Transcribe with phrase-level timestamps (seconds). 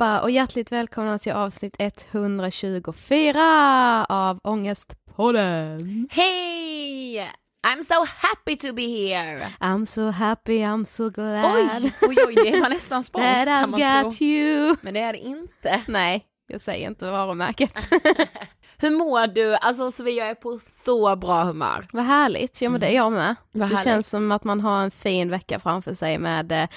[0.00, 6.08] allihopa och hjärtligt välkomna till avsnitt 124 av Ångestpodden.
[6.10, 7.18] Hej!
[7.66, 9.52] I'm so happy to be here!
[9.60, 11.44] I'm so happy, I'm so glad.
[11.44, 14.26] Oj, oj, oj, det var nästan spons kan I've man got tro.
[14.26, 14.76] you.
[14.82, 15.80] Men det är det inte.
[15.88, 17.88] Nej, jag säger inte varumärket.
[18.80, 19.56] Hur mår du?
[19.56, 21.86] Alltså Sofia, jag är på så bra humör.
[21.92, 23.34] Vad härligt, ja men det är jag med.
[23.52, 23.84] Vad det härligt.
[23.84, 26.68] känns som att man har en fin vecka framför sig med eh,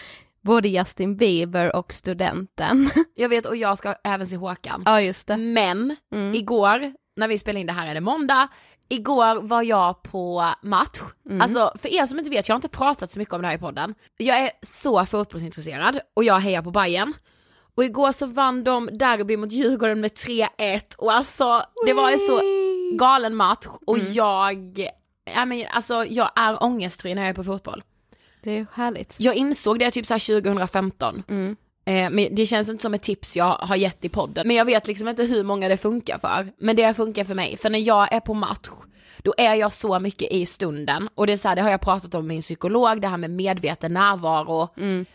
[0.42, 2.90] både Justin Bieber och studenten.
[3.16, 4.84] Jag vet och jag ska även se Håkan.
[4.86, 5.38] ja just det.
[5.38, 6.36] Men Mm.
[6.36, 8.48] igår, när vi spelade in det här är det måndag,
[8.90, 11.00] igår var jag på match.
[11.30, 11.42] Mm.
[11.42, 13.56] Alltså för er som inte vet, jag har inte pratat så mycket om det här
[13.56, 13.96] i podden.
[14.18, 17.14] Jag är så fotbollsintresserad och jag hejar på Bayern.
[17.76, 22.20] Och igår så vann de derby mot Djurgården med 3-1 och alltså det var en
[22.20, 22.42] så
[22.98, 24.14] galen match och Mm.
[24.14, 24.88] jag,
[25.36, 27.84] ja men alltså jag är ångestfri när jag är på fotboll.
[28.42, 29.16] Det är härligt.
[29.18, 31.24] Jag insåg det typ så här 2015.
[31.28, 31.56] Mm.
[31.86, 34.48] Eh, men det känns inte som ett tips jag har gett i podden.
[34.48, 36.52] Men jag vet liksom inte hur många det funkar för.
[36.58, 37.58] Men det funkar för mig.
[37.58, 38.70] För när jag är på match,
[39.18, 41.10] då är jag så mycket i stunden.
[41.16, 43.18] Och det är så här, det har jag pratat om med min psykolog, det här
[43.18, 44.70] med medveten närvaro.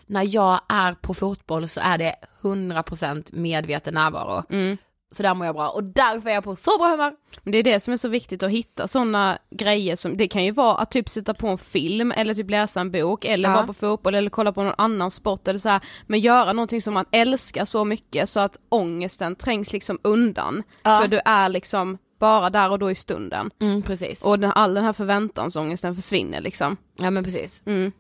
[0.07, 4.43] När jag är på fotboll så är det 100% medveten närvaro.
[4.49, 4.77] Så
[5.23, 7.13] där mår jag bra och därför är jag på så bra humör.
[7.43, 10.45] Men det är det som är så viktigt att hitta sådana grejer som, det kan
[10.45, 13.55] ju vara att typ sätta på en film eller typ läsa en bok eller Ja.
[13.55, 16.83] vara på fotboll eller kolla på någon annan sport eller så här, men göra någonting
[16.83, 20.63] som man älskar så mycket så att ångesten trängs liksom undan.
[20.83, 21.01] Ja.
[21.01, 23.51] För du är liksom bara där och då i stunden.
[23.61, 24.25] Mm, precis.
[24.25, 26.77] Och den, all den här förväntansångesten försvinner liksom.
[26.97, 27.63] Ja men precis.
[27.67, 27.93] Mm.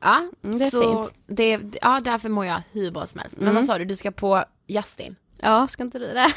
[0.00, 1.14] Ja, Mm, det är så fint.
[1.26, 3.36] Det, ja därför mår jag hur bra som helst.
[3.36, 3.54] Men Mm.
[3.54, 5.16] vad sa du, du ska på Justin?
[5.44, 6.32] Ja, ska inte du det?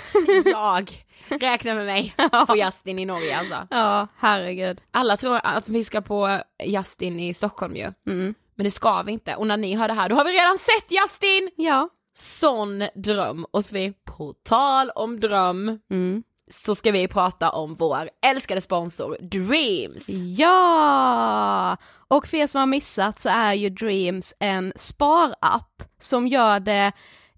[0.49, 2.15] Jag räknar med mig
[2.47, 3.67] på Justin i Norge alltså.
[3.69, 4.81] ja, herregud.
[4.91, 7.93] Alla tror att vi ska på Justin i Stockholm ju.
[8.07, 8.33] Mm.
[8.55, 9.35] Men det ska vi inte.
[9.35, 11.49] Och när ni hör det här, då har vi redan sett Justin!
[11.55, 11.89] Ja.
[12.15, 13.45] Sån dröm.
[13.51, 16.23] Och så vi, på tal om dröm, Mm.
[16.51, 20.09] så ska vi prata om vår älskade sponsor Dreams.
[20.37, 21.77] Ja!
[22.07, 26.91] Och för er som har missat så är ju Dreams en sparapp som gör det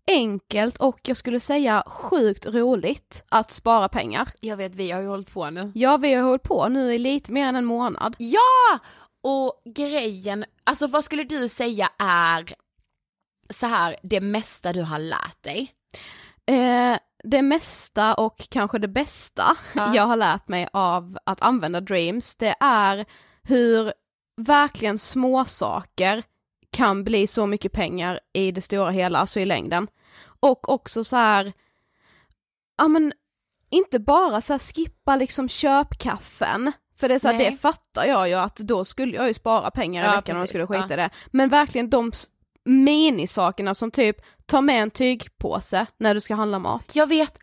[0.10, 4.30] enkelt och jag skulle säga sjukt roligt att spara pengar.
[4.40, 5.72] Jag vet, vi har ju hållit på nu.
[5.76, 8.16] Ja, vi har hållit på nu i lite mer än en månad.
[8.18, 8.80] Ja!
[9.24, 12.54] Och grejen, alltså vad skulle du säga är
[13.50, 15.72] så här det mesta du har lärt dig?
[16.46, 19.96] Eh, det mesta och kanske det bästa Ja.
[19.96, 23.06] jag har lärt mig av att använda Dreams, det är
[23.44, 23.94] hur
[24.42, 26.24] verkligen små saker
[26.72, 29.88] kan bli så mycket pengar i det stora hela, alltså i längden.
[30.40, 31.54] Och också så här,
[32.78, 33.14] ja men
[33.70, 38.36] inte bara så skippa liksom köpkaffen, för det är så här, det fattar jag ju
[38.36, 40.94] att då skulle jag ju spara pengar i Ja, veckan om jag skulle skita ja.
[40.94, 41.10] i det.
[41.28, 42.12] Men verkligen de
[42.66, 46.92] minisakerna som typ, ta med en tygpåse när du ska handla mat.
[46.94, 47.38] Jag vet,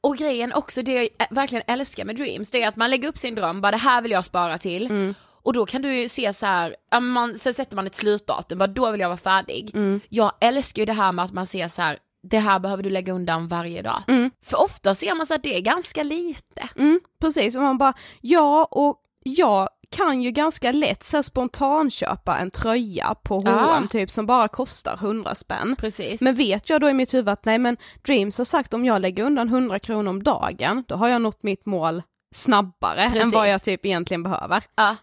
[0.00, 3.18] och grejen också, det jag verkligen älskar med Dreams, det är att man lägger upp
[3.18, 4.86] sin dröm, bara det här vill jag spara till.
[4.86, 5.14] Mm.
[5.44, 8.66] Och då kan du ju se så här, man, sen sätter man ett slutdatum, bara
[8.66, 9.70] då vill jag vara färdig.
[9.74, 10.00] Mm.
[10.08, 12.90] Jag älskar ju det här med att man ser så här, det här behöver du
[12.90, 14.02] lägga undan varje dag.
[14.44, 16.68] För ofta ser man så att det är ganska lite.
[16.76, 22.50] Mm, precis, och man bara, ja och jag kan ju ganska lätt så spontanköpa en
[22.50, 23.50] tröja på Ja.
[23.52, 25.76] H&M typ som bara kostar 100 spänn.
[25.78, 26.20] Precis.
[26.20, 27.76] Men vet jag då i mitt huvud att nej men
[28.06, 31.42] Dreams har sagt om jag lägger undan 100 kronor om dagen, då har jag nått
[31.42, 32.02] mitt mål
[32.34, 33.34] snabbare än Precis.
[33.34, 34.64] vad jag typ egentligen behöver.
[34.76, 34.96] ja,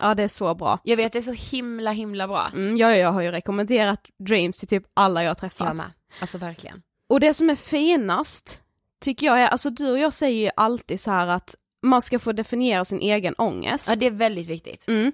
[0.00, 0.78] Ja det är så bra.
[0.82, 2.46] jag vet det är så himla himla bra.
[2.52, 5.66] Mm, ja, jag har ju rekommenderat Dreams till typ alla jag träffat.
[5.66, 5.86] Jag med,
[6.20, 6.82] alltså verkligen.
[7.08, 8.62] Och det som är finast,
[9.00, 12.18] tycker jag är, alltså du och jag säger ju alltid så här att man ska
[12.18, 13.88] få definiera sin egen ångest.
[13.88, 14.88] Ja det är väldigt viktigt.
[14.88, 15.12] Mm.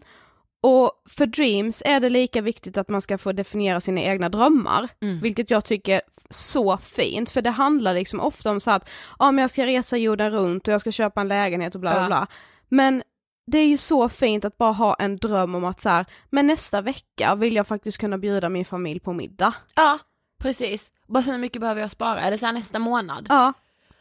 [0.62, 4.88] Och för Dreams är det lika viktigt att man ska få definiera sina egna drömmar,
[5.02, 5.20] Mm.
[5.20, 9.30] vilket jag tycker är så fint, för det handlar liksom ofta om så att, ja
[9.30, 12.00] men jag ska resa jorden runt och jag ska köpa en lägenhet och bla bla
[12.02, 12.06] Ja.
[12.06, 12.26] bla.
[12.68, 13.02] Men
[13.46, 16.46] det är ju så fint att bara ha en dröm om att så här, men
[16.46, 19.54] nästa vecka vill jag faktiskt kunna bjuda min familj på middag.
[19.74, 19.98] Ja,
[20.38, 20.92] precis.
[21.06, 22.20] Bara hur mycket behöver jag spara?
[22.20, 23.26] Är det så här nästa månad?
[23.28, 23.52] Ja,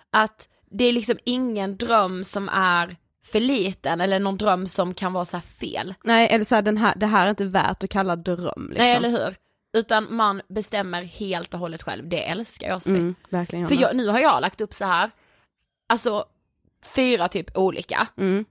[0.09, 5.13] att det är liksom ingen dröm som är för liten eller någon dröm som kan
[5.13, 5.93] vara så här fel.
[6.03, 8.85] Nej eller så här, den här, det här är inte värt att kalla dröm liksom.
[8.85, 9.35] Nej eller hur?
[9.73, 12.97] Utan man bestämmer helt och hållet själv, det älskar jag Sofie.
[12.97, 13.67] Mm, verkligen.
[13.67, 15.11] För jag, nu har jag lagt upp så här,
[15.87, 16.25] alltså
[16.95, 18.07] fyra typ olika.
[18.17, 18.45] Mm.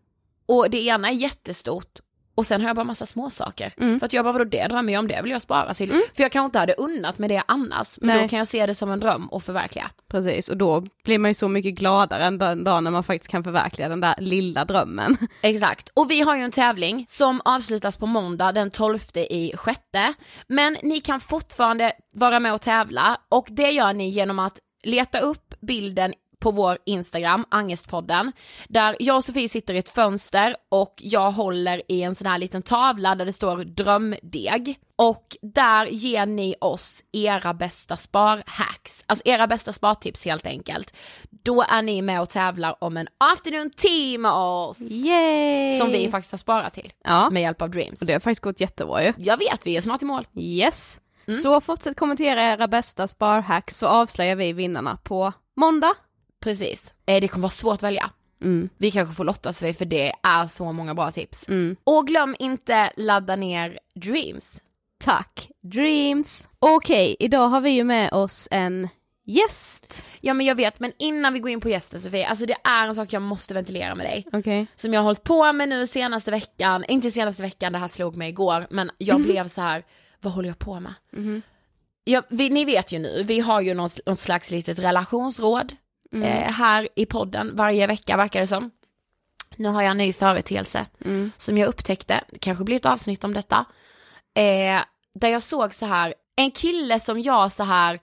[0.46, 2.00] Och det ena är jättestort
[2.34, 3.72] och sen har jag bara massa små saker.
[3.76, 3.98] Mm.
[3.98, 5.88] För att jag bara, vadå det drömmer jag om, det vill jag spara till.
[5.88, 8.22] För jag kanske inte hade unnat med det annars, men Nej.
[8.22, 9.90] då kan jag se det som en dröm och förverkliga.
[10.08, 13.30] Precis, och då blir man ju så mycket gladare än den dagen när man faktiskt
[13.30, 15.16] kan förverkliga den där lilla drömmen.
[15.42, 20.14] Exakt, och vi har ju en tävling som avslutas på måndag den 12 i sjätte.
[20.46, 25.18] Men ni kan fortfarande vara med och tävla och det gör ni genom att leta
[25.18, 28.32] upp bilden på vår Instagram, Angestpodden,
[28.68, 32.38] där jag och Sofie sitter i ett fönster och jag håller i en sån här
[32.38, 34.78] liten tavla där det står drömdeg.
[34.96, 40.94] Och där ger ni oss era bästa sparhacks, alltså era bästa spartips helt enkelt.
[41.30, 44.80] Då är ni med och tävlar om en afternoon tea med oss!
[44.80, 45.78] Yay!
[45.78, 48.00] Som vi faktiskt har sparat till Ja, med hjälp av Dreams.
[48.00, 49.12] och det har faktiskt gått jättebra ju.
[49.16, 50.26] Jag vet, vi är snart i mål.
[50.34, 51.00] Yes!
[51.26, 51.40] Mm.
[51.40, 55.94] Så fortsätt kommentera era bästa sparhack så avslöjar vi vinnarna på måndag.
[56.42, 56.94] Precis.
[57.06, 58.10] Eh, Det kommer vara svårt att välja.
[58.42, 58.68] Mm.
[58.78, 61.48] Vi kanske får lotta Sofie för det är så många bra tips.
[61.48, 61.76] Mm.
[61.84, 64.60] Och glöm inte ladda ner Dreams.
[65.04, 66.48] Tack Dreams!
[66.58, 68.88] Okej, idag har vi ju med oss en
[69.24, 70.04] gäst.
[70.20, 72.86] Ja men jag vet, men innan vi går in på gästen Sofie, alltså det är
[72.88, 74.26] en sak jag måste ventilera med dig.
[74.32, 74.66] Okej.
[74.76, 78.16] Som jag har hållit på med nu senaste veckan, inte senaste veckan, det här slog
[78.16, 79.84] mig igår, men jag blev så här:
[80.20, 80.94] vad håller jag på med?
[82.04, 85.76] Ja, vi, ni vet ju nu, vi har ju något slags litet relationsråd
[86.12, 88.70] eh, här i podden varje vecka verkar det som.
[89.56, 90.86] Nu har jag en ny företeelse
[91.36, 93.64] som jag upptäckte, det kanske blir ett avsnitt om detta,
[94.34, 94.82] eh,
[95.14, 98.00] där jag såg så här, en kille som jag så här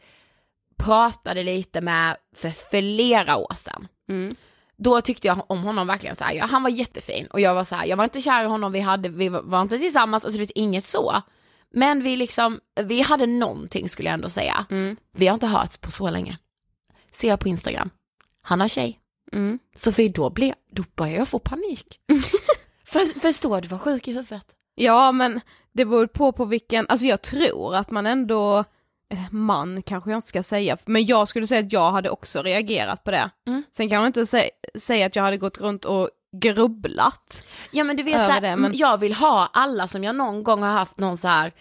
[0.77, 3.87] pratade lite med för flera år sedan.
[4.09, 4.35] Mm.
[4.77, 7.63] Då tyckte jag om honom verkligen så här, ja, han var jättefin och jag var
[7.63, 10.25] så här, jag var inte kär i honom, vi, hade, vi var var inte tillsammans,
[10.25, 11.21] alltså det är inget så.
[11.71, 14.65] Men vi liksom, vi hade någonting skulle jag ändå säga.
[14.69, 14.95] Mm.
[15.11, 16.37] Vi har inte hörts på så länge.
[17.11, 17.89] Ser jag på Instagram,
[18.41, 18.99] han har tjej.
[19.31, 19.59] Mm.
[19.75, 21.99] Sofie, då, blev, då börjar jag få panik.
[22.85, 24.45] För, förstår du vad sjuk i huvudet?
[24.75, 25.41] Ja men
[25.73, 28.63] det beror på på vilken, alltså jag tror att man ändå,
[29.31, 33.03] man kanske jag inte ska säga, men jag skulle säga att jag hade också reagerat
[33.03, 33.29] på det.
[33.47, 33.63] Mm.
[33.69, 36.09] Sen kan man inte sä- säga att jag hade gått runt och
[36.41, 37.43] grubblat.
[37.71, 40.15] Ja men du vet Över så här, det, men- jag vill ha alla som jag
[40.15, 41.51] någon gång har haft någon så här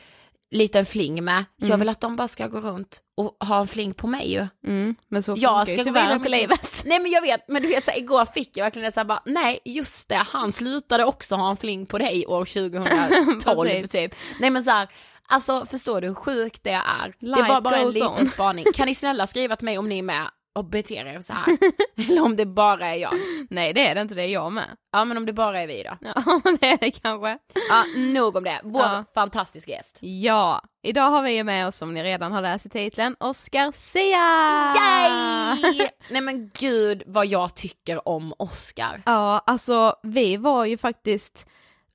[0.50, 1.78] liten fling med, jag Mm.
[1.78, 4.46] vill att de bara ska gå runt och ha en fling på mig ju.
[4.66, 6.82] Mm, men så Jag ska gå vidare inte med livet.
[6.86, 9.04] Nej men jag vet, men du vet så här, igår fick jag verkligen så här
[9.04, 12.44] bara, nej just det, han slutade också ha en fling på dig år
[13.44, 13.90] 2012 Precis.
[13.90, 14.14] typ.
[14.40, 14.88] Nej men så här,
[15.28, 17.14] alltså förstår du hur sjukt det är?
[17.20, 18.26] det Life var bara en liten on.
[18.26, 18.64] spaning.
[18.74, 20.26] Kan ni snälla skriva till mig om ni är med
[20.58, 21.58] och beter er så här?
[22.08, 23.12] Eller om det bara är jag.
[23.50, 24.76] Nej det är det inte, det är jag med.
[24.92, 25.96] Ja men om det bara är vi då.
[26.00, 27.38] Ja det är det kanske.
[27.68, 28.60] Ja, nog om det.
[28.64, 29.04] Vår Ja.
[29.14, 29.96] fantastiska gäst.
[30.00, 34.74] Ja, idag har vi med oss som ni redan har läst i titeln, Oscar Sia!
[34.76, 35.88] Yay!
[36.10, 39.02] Nej men gud vad jag tycker om Oscar.
[39.06, 41.46] Ja, alltså vi var ju faktiskt,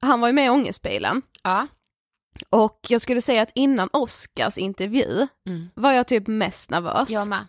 [0.01, 1.67] han var ju med i Ångestbilen Ja.
[2.50, 5.70] och jag skulle säga att innan Oscars intervju Mm.
[5.75, 7.10] var jag typ mest nervös.
[7.10, 7.48] Jag med.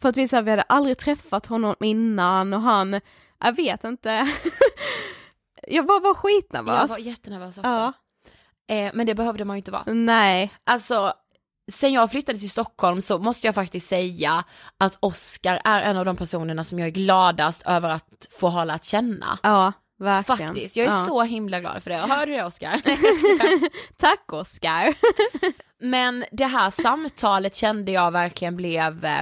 [0.00, 3.00] För att vi, så här, vi hade aldrig träffat honom innan och han,
[3.44, 4.28] jag vet inte.
[5.68, 6.80] jag bara var skitnervös.
[6.80, 7.68] Jag var jättenervös också.
[7.70, 7.92] Ja,
[8.70, 9.84] Eh, men det behövde man ju inte vara.
[9.86, 10.52] nej.
[10.64, 11.12] Alltså,
[11.72, 14.44] sen jag flyttade till Stockholm så måste jag faktiskt säga
[14.78, 18.64] att Oscar är en av de personerna som jag är gladast över att få ha
[18.64, 19.38] lärt känna.
[19.42, 20.48] Ja, verkligen.
[20.48, 21.06] Faktiskt, jag är ja.
[21.06, 21.96] så himla glad för det.
[21.96, 22.80] Hörde du det Oscar?
[23.98, 24.94] Tack Oscar!
[25.80, 29.20] Men det här samtalet kände jag verkligen blev eh,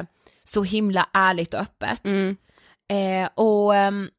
[0.48, 2.04] så himla ärligt och öppet.
[2.04, 2.36] Mm.
[2.92, 4.10] Eh, och ehm,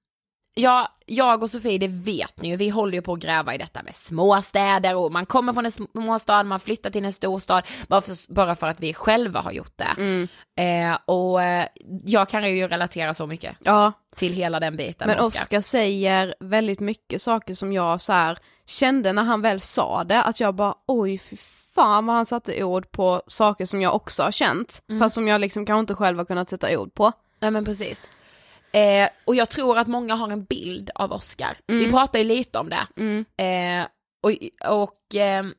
[0.56, 3.58] ja, jag och Sofie, det vet ni ju, vi håller ju på att gräva i
[3.58, 8.02] detta med småstäder och man kommer från en småstad, man flyttar till en storstad bara
[8.02, 10.02] för, bara för att vi själva har gjort det.
[10.02, 10.28] Mm.
[10.60, 11.66] Eh, och eh,
[12.06, 15.08] jag kan ju relatera så mycket Ja, till hela den biten.
[15.08, 15.20] men.
[15.20, 20.24] Oscar säger väldigt mycket saker som jag så här kände när han väl sa det,
[20.24, 21.38] att jag bara oj fy
[21.76, 25.00] fan vad han satte ord på saker som jag också har känt, Mm.
[25.00, 27.12] fast som jag liksom kanske inte själv har kunnat sätta ord på.
[27.40, 28.10] Ja men precis.
[28.72, 31.58] Eh, och jag tror att många har en bild av Oscar.
[31.68, 31.92] Vi Mm.
[31.92, 32.88] pratar ju lite om det.
[32.98, 33.26] Mm.
[33.38, 33.88] Eh,
[34.24, 34.32] och
[34.84, 35.54] och ehm,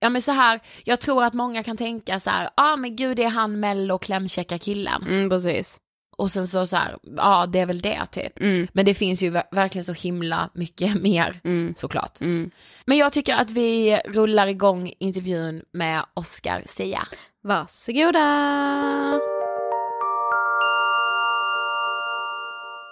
[0.00, 2.96] ja men så här, jag tror att många kan tänka så här, ja ah, men
[2.96, 5.02] gud det är han mello klämkäcka killen.
[5.08, 5.80] Mm, precis.
[6.18, 8.40] Och sen så så här, ja det är väl det typ.
[8.40, 8.66] Mm.
[8.72, 11.74] Men det finns ju ver- verkligen så himla mycket mer Mm.
[11.76, 12.20] såklart.
[12.20, 12.50] Mm.
[12.84, 17.08] Men jag tycker att vi rullar igång intervjun med Oscar Sia.
[17.42, 18.20] Varsågoda!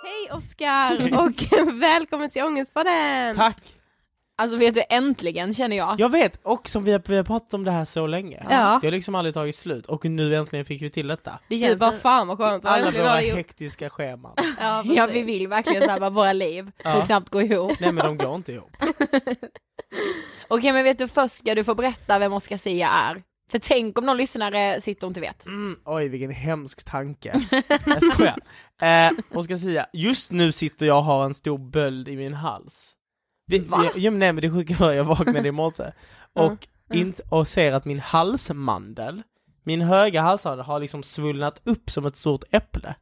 [0.04, 3.37] Hej Oskar och välkommen till Ångestpodden!
[3.37, 3.56] Tack!
[4.38, 6.00] Alltså vet du, äntligen känner jag.
[6.00, 8.47] Jag vet, och som vi har, vi har pratat om det här så länge.
[8.50, 8.78] Ja.
[8.81, 11.38] Det har liksom aldrig tagit slut, och nu äntligen fick vi till detta.
[11.49, 14.35] Det Gud vad fan vad skönt Alla våra hektiska scheman.
[14.61, 17.07] Ja, Ja vi vill verkligen bara våra liv så Ja.
[17.07, 17.73] knappt går ihop.
[17.81, 18.76] Nej men de går inte ihop.
[20.49, 23.23] Okej men vet du först ska du få berätta vem Oscar Sia är.
[23.50, 25.47] För tänk om någon lyssnare sitter och inte vet.
[25.47, 27.40] Mm, oj vilken hemsk tanke.
[27.87, 28.38] Jag skojar.
[28.83, 32.96] Eh, ska säga, just nu sitter jag och har en stor böld i min hals.
[33.47, 33.85] Det, Va?
[33.85, 35.93] Jag, ja, men nej men det sjuka var jag vaknade i morse
[36.33, 39.23] och, in, och ser att min halsmandel,
[39.62, 42.95] min höga halsmandel har liksom svullnat upp som ett stort äpple.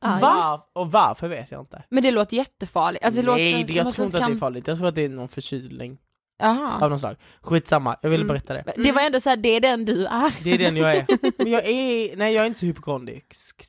[0.00, 0.20] Aj.
[0.20, 1.82] Var, och varför vet jag inte.
[1.88, 3.04] Men det låter jättefarligt.
[3.04, 4.38] Alltså, det nej, låter det, jag tror inte att det är kan...
[4.38, 5.98] farligt, jag tror att det är någon förkylning
[6.38, 6.84] Jaha.
[6.84, 7.16] av något slag.
[7.40, 8.28] Skitsamma, jag ville Mm.
[8.34, 8.64] berätta det.
[8.76, 10.44] Det var ändå så här, det är den du är.
[10.44, 11.06] Det är den jag är.
[11.38, 13.62] Men jag är, nej jag är inte hypokondrisk.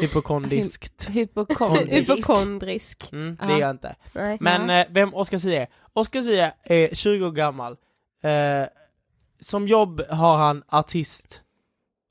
[0.00, 1.08] Hypokondiskt.
[1.10, 2.10] Hypokondrisk.
[2.10, 3.12] Hypokondrisk.
[3.12, 3.96] Mm, det är jag inte.
[4.12, 4.36] Nej.
[4.40, 5.68] Men eh, vem Oscar Zia är?
[5.92, 7.76] Oscar Zia är 20 år gammal.
[8.22, 8.66] Eh,
[9.40, 11.42] som jobb har han artist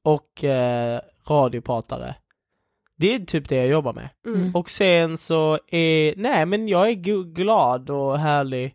[0.04, 2.16] och eh, radiopratare.
[2.96, 4.10] Det är typ det jag jobbar med.
[4.26, 4.56] Mm.
[4.56, 6.94] Och sen så är, nej men jag är
[7.34, 8.74] glad och härlig.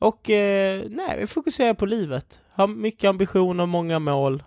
[0.00, 2.38] Och eh, nej, vi fokuserar på livet.
[2.52, 4.42] Har mycket ambitioner, många mål.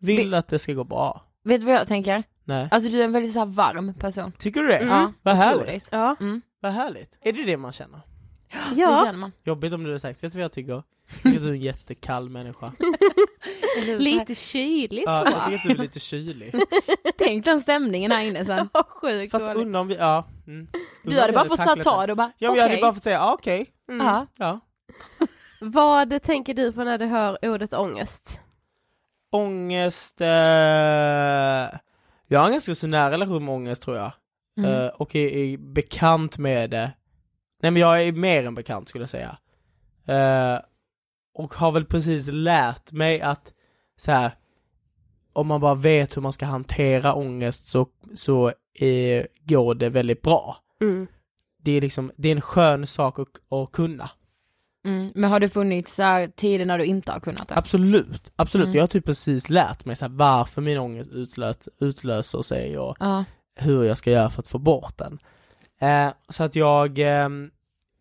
[0.00, 1.22] Vill att det ska gå bra.
[1.44, 2.22] Vet du vad jag tänker?
[2.44, 2.68] Nej.
[2.70, 4.32] Alltså du är en väldigt så här varm person.
[4.38, 4.76] Tycker du det?
[4.76, 4.88] Mm.
[4.94, 5.88] Ja, Vad härligt.
[5.92, 6.16] Ja.
[6.20, 6.42] Mm.
[6.60, 7.18] Vad härligt.
[7.20, 8.00] Är det det man känner?
[8.74, 9.02] Det ja.
[9.04, 9.32] känner man.
[9.44, 10.72] Jobbigt om du hade sagt, vet du vad jag tycker?
[10.72, 12.72] Jag tycker att du är en jättekall människa.
[13.98, 15.32] Lite kyligt Ja, så.
[15.32, 16.54] jag tycker att du är lite kylig.
[17.18, 18.68] Tänk den stämningen här inne sen.
[18.74, 20.24] Ja, Sjukt Fast undrar om vi, ja.
[20.46, 20.66] Mm.
[21.04, 22.12] Du hade bara fått så tacklat ta det.
[22.12, 23.70] och bara Ja men jag hade bara fått säga, ja okej.
[23.88, 24.06] Mm.
[24.06, 24.26] Ja.
[24.36, 24.60] Ja.
[25.60, 28.40] Vad tänker du på när du hör ordet ångest?
[29.32, 30.28] Ångest, eh...
[32.26, 34.12] jag har en ganska så nära relation med ångest tror jag.
[34.58, 34.70] Mm.
[34.70, 36.92] Eh, och är, är bekant med det.
[37.62, 39.38] Nej men jag är mer än bekant skulle jag säga.
[40.06, 40.60] Eh,
[41.34, 43.52] och har väl precis lärt mig att
[43.96, 44.32] så här,
[45.32, 50.22] om man bara vet hur man ska hantera ångest så, så eh, går det väldigt
[50.22, 50.63] bra.
[50.84, 51.06] Mm.
[51.62, 53.28] Det är liksom, det är en skön sak att,
[53.60, 54.10] att kunna.
[54.86, 55.12] Mm.
[55.14, 57.56] Men har det funnits så här tider när du inte har kunnat det?
[57.56, 58.64] Absolut, absolut.
[58.66, 58.76] Mm.
[58.76, 62.96] Jag har typ precis lärt mig så här, varför min ångest utlöt, utlöser sig och
[63.00, 63.24] Ja.
[63.56, 65.18] hur jag ska göra för att få bort den.
[65.80, 67.50] Eh, så att jag, ehm,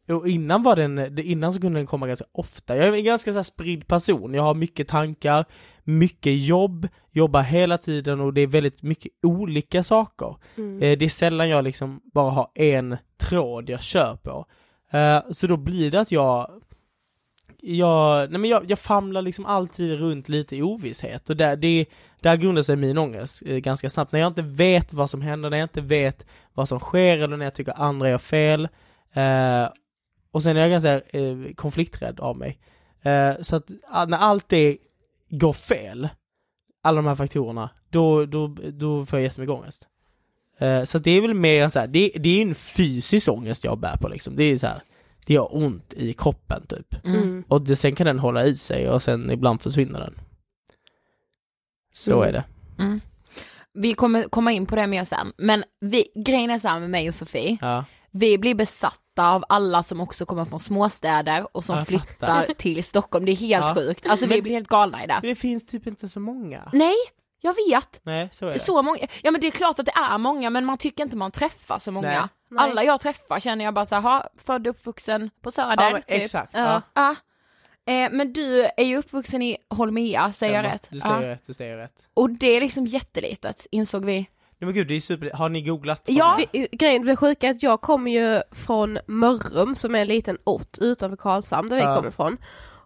[0.08, 2.78] och innan var den, innan så kunde den komma ganska ofta.
[2.78, 5.46] Jag är en ganska så spridd person, jag har mycket tankar,
[5.84, 10.36] mycket jobb, jobbar hela tiden och det är väldigt mycket olika saker.
[10.58, 10.82] Mm.
[10.82, 14.46] Eh, det är sällan jag liksom bara har en tråd jag kör på.
[14.98, 16.62] Eh, så då blir det att jag
[17.66, 21.86] jag, nej men jag, jag famlar liksom alltid runt lite i ovisshet och där, det,
[22.22, 24.12] där grundar sig min ångest eh, ganska snabbt.
[24.12, 27.38] När jag inte vet vad som händer, när jag inte vet vad som sker eller
[27.38, 28.68] när jag tycker andra gör fel.
[29.14, 29.68] Eh,
[30.34, 32.60] och sen är jag ganska eh, konflikträdd av mig.
[33.02, 34.78] Eh, så att ah, när allt det
[35.30, 36.10] går fel,
[36.84, 39.88] alla de här faktorerna, då, då, då får jag jättemycket ångest.
[40.58, 43.64] Eh, så att det är väl mer så här, det, det är en fysisk ångest
[43.64, 44.36] jag bär på liksom.
[44.36, 44.82] Det är så här,
[45.26, 47.06] det gör ont i kroppen typ.
[47.06, 47.44] Mm.
[47.48, 50.16] Och det, sen kan den hålla i sig och sen ibland försvinner den.
[51.94, 52.28] Så Mm.
[52.30, 52.44] är det.
[52.84, 53.00] Mm.
[53.74, 56.90] Vi kommer komma in på det mer sen, men vi, grejen är så här med
[56.90, 57.86] mig och Sofie, Ja.
[58.14, 62.54] Vi blir besatta av alla som också kommer från småstäder och som Jag flyttar fattar.
[62.54, 63.76] till Stockholm, det är helt Ja.
[63.76, 64.08] sjukt.
[64.08, 65.20] Alltså vi Men- blir helt galna i det.
[65.22, 66.70] Det finns typ inte så många.
[66.74, 66.96] Nej,
[67.42, 68.00] jag vet.
[68.04, 68.60] Nej, så är det.
[68.60, 71.18] Så många, ja men det är klart att det är många men man tycker inte
[71.18, 72.08] man träffar så många.
[72.08, 72.20] Nej.
[72.50, 72.64] Nej.
[72.64, 75.90] Alla jag träffar känner jag bara så här, "Ha, född och uppvuxen på Söder, ja,
[75.92, 76.22] men, typ.
[76.22, 76.54] exakt.
[76.54, 76.82] Ja.
[76.94, 77.16] Ja.
[77.86, 80.88] Eh, men du är ju uppvuxen i Holmia, säger jag Ja, rätt?
[80.92, 81.28] Du säger Ja.
[81.30, 81.96] rätt, du säger rätt.
[82.14, 84.30] Och det är liksom jättelitet, insåg vi.
[84.64, 85.32] Nej men gud, det är super...
[85.34, 86.02] Har ni googlat?
[86.06, 86.40] Ja.
[86.54, 90.38] Vi, grejen, det sjuka är att jag kommer ju från Mörrum som är en liten
[90.44, 91.96] ort utanför Karlshamn där vi Ja.
[91.96, 92.38] kommer ifrån.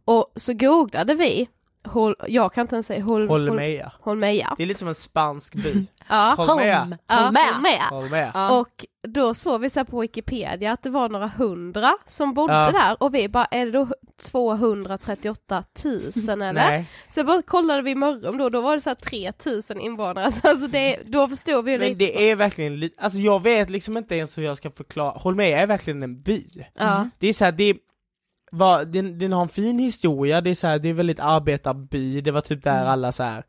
[0.05, 1.47] Och så googlade vi,
[1.87, 3.91] Hol, jag kan inte ens säga Hol, Håller Hol.
[4.01, 4.53] Holmeja.
[4.57, 5.87] Det är lite som en spansk by.
[6.09, 6.33] Ja.
[6.37, 6.79] Holmeja.
[7.89, 8.31] Håll med.
[8.33, 8.59] Ja.
[8.59, 12.71] Och då såg vi så på Wikipedia att det var några hundra som bodde Ja.
[12.71, 13.87] där och vi bara, är det då
[14.21, 16.53] 238 000 eller?
[16.53, 16.85] Nej.
[17.09, 20.49] Så bara kollade vi i Mörrum då, då var det så här 3000 invånare, så
[20.49, 21.97] alltså det, då förstod vi ju Men lite.
[22.05, 25.59] det är verkligen lite, alltså jag vet liksom inte ens hur jag ska förklara, Holmea
[25.59, 26.45] är verkligen en by.
[26.73, 27.09] Ja.
[27.19, 27.75] Det är så här, det är,
[28.51, 32.21] vad, den, den har en fin historia, det är så här, det är väldigt arbetarby,
[32.21, 32.89] det var typ där Mm.
[32.89, 33.43] alla så här,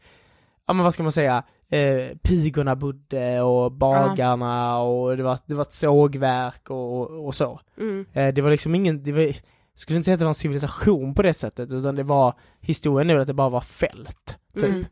[0.66, 5.54] ja men vad ska man säga, eh, pigorna bodde och bagarna och det var, det
[5.54, 7.61] var ett sågverk och, och, så.
[7.78, 8.06] Mm.
[8.12, 9.32] Eh, det var liksom ingen, det var,
[9.74, 13.11] skulle inte säga att det var en civilisation på det sättet, utan det var, historien
[13.11, 14.64] är väl att det bara var fält, typ.
[14.64, 14.84] Mm.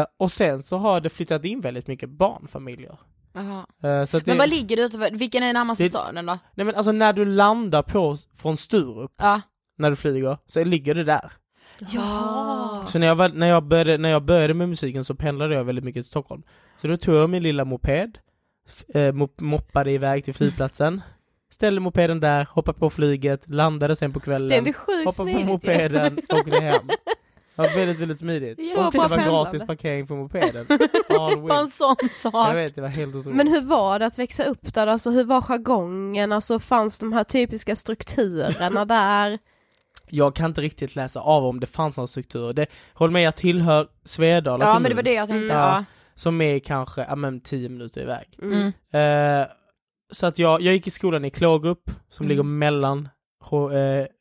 [0.00, 2.98] Eh, och sen så har det flyttat in väldigt mycket barnfamiljer.
[3.34, 6.38] Eh, så det, Men vad ligger det utanför, vilken är närmaste Det- staden då?
[6.54, 9.40] Nej men alltså när du landar på, från Sturup, Ja.
[9.78, 11.32] när du flyger, så ligger det där.
[11.78, 12.84] Ja.
[12.88, 15.64] Så när jag, var, när, jag började, när jag började med musiken så pendlade jag
[15.64, 16.42] väldigt mycket till Stockholm.
[16.76, 18.18] Så då tog jag min lilla moped,
[18.94, 21.02] eh, mop, moppade iväg till flygplatsen,
[21.50, 25.40] ställde mopeden där, hoppade på flyget, landade sen på Det är kvällen, sjukt hoppade på
[25.40, 26.88] mopeden och åkte hem.
[27.56, 28.68] Det var väldigt, väldigt smidigt.
[28.72, 29.30] Så och det var pendlande.
[29.30, 30.66] gratis parkering på mopeden.
[31.08, 32.54] Bara en sån Jag sak.
[32.54, 33.36] vet, det var helt otroligt.
[33.36, 34.86] Men hur var det att växa upp där?
[34.86, 36.32] Alltså hur var jargongen?
[36.32, 39.38] Alltså fanns de här typiska strukturerna där?
[40.12, 42.52] Jag kan inte riktigt läsa av om det fanns någon struktur.
[42.52, 45.56] Det, håll med, jag tillhör Svedala Ja kommun, men det var det jag tänkte, Mm.
[45.56, 45.84] ja.
[46.14, 48.26] som är kanske, ja men 10 minuter iväg.
[48.42, 48.66] Mm.
[49.42, 49.46] Eh,
[50.12, 52.28] så att jag, jag gick i skolan i Klågerup, som Mm.
[52.28, 53.08] ligger mellan,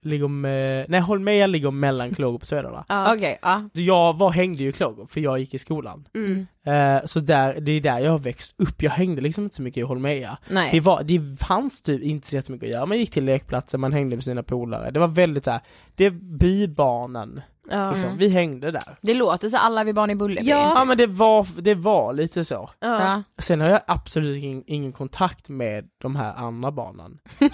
[0.04, 2.86] ligger med, nej Holmeja ligger mellan Klågerup och Svedala.
[2.90, 3.14] Ja.
[3.16, 3.70] Okej, ja.
[3.74, 6.08] Så jag var, hängde ju i Klågerup, för jag gick i skolan.
[6.16, 6.48] Mm.
[6.66, 9.62] Eh, så där, det är där jag har växt upp, jag hängde liksom inte så
[9.62, 10.38] mycket i Holmeja.
[10.50, 10.70] Nej.
[10.72, 13.94] Det, var, det fanns typ inte så jättemycket att göra, man gick till lekplatsen, man
[13.94, 14.92] hängde med sina polare.
[14.92, 15.62] Det var väldigt så här,
[15.96, 17.92] det är bybarnen, Ja.
[17.92, 18.18] liksom.
[18.18, 18.98] Vi hängde där.
[19.02, 20.50] Det låter så alla vi barn i Bullerby.
[20.50, 20.72] Ja.
[20.76, 22.70] Ja men det var, det var lite så.
[22.80, 23.24] Ja.
[23.42, 27.20] Sen har jag absolut ingen, ingen kontakt med de här andra barnen.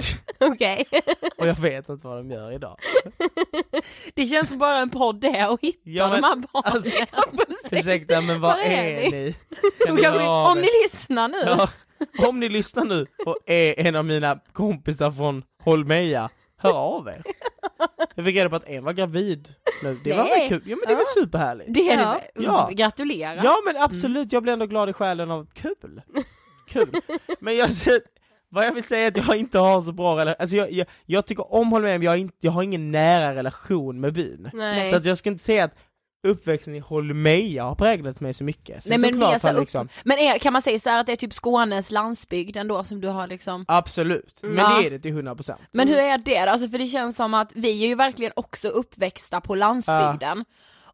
[0.52, 0.84] Okej.
[1.38, 2.76] Och jag vet inte vad de gör idag.
[4.14, 7.06] Det känns som bara en podd det att hitta Ja, men- de här barnen.
[7.64, 9.10] Alltså, Ursäkta men vad Var är är ni?
[9.10, 9.34] ni?
[9.86, 10.62] Kan ni höra av om er?
[10.62, 11.36] ni lyssnar nu.
[11.46, 11.68] Ja,
[12.28, 17.22] om ni lyssnar nu och är en av mina kompisar från Holmeja, hör av er.
[18.14, 20.00] Jag fick reda på att en var gravid nu.
[20.04, 20.40] Det var Nej.
[20.40, 20.62] väl kul?
[20.66, 21.74] Ja men det var superhärligt.
[21.74, 22.20] Det är Ja.
[22.34, 22.42] det.
[22.42, 22.68] Ja.
[22.72, 23.40] Gratulerar.
[23.44, 26.02] Ja men absolut, jag blir ändå glad i själen av kul.
[26.68, 26.92] Kul.
[27.40, 28.00] Men jag ser,
[28.52, 30.86] vad jag vill säga är att jag inte har så bra relation, alltså jag, jag,
[31.06, 34.50] jag tycker om Holmeja men jag har, inte, jag har ingen nära relation med byn.
[34.52, 34.90] Nej.
[34.90, 35.74] Så att jag skulle inte säga att
[36.26, 38.84] uppväxten i Holmeja har präglat mig så mycket.
[38.84, 41.12] Sen Nej, men mer så liksom, Men är, kan man säga så här att det
[41.12, 44.78] är typ Skånes landsbygd ändå som du har liksom absolut, men Ja.
[44.80, 45.54] det är det till 100%.
[45.72, 46.50] Men hur är det då?
[46.50, 50.44] Alltså för det känns som att vi är ju verkligen också uppväxta på landsbygden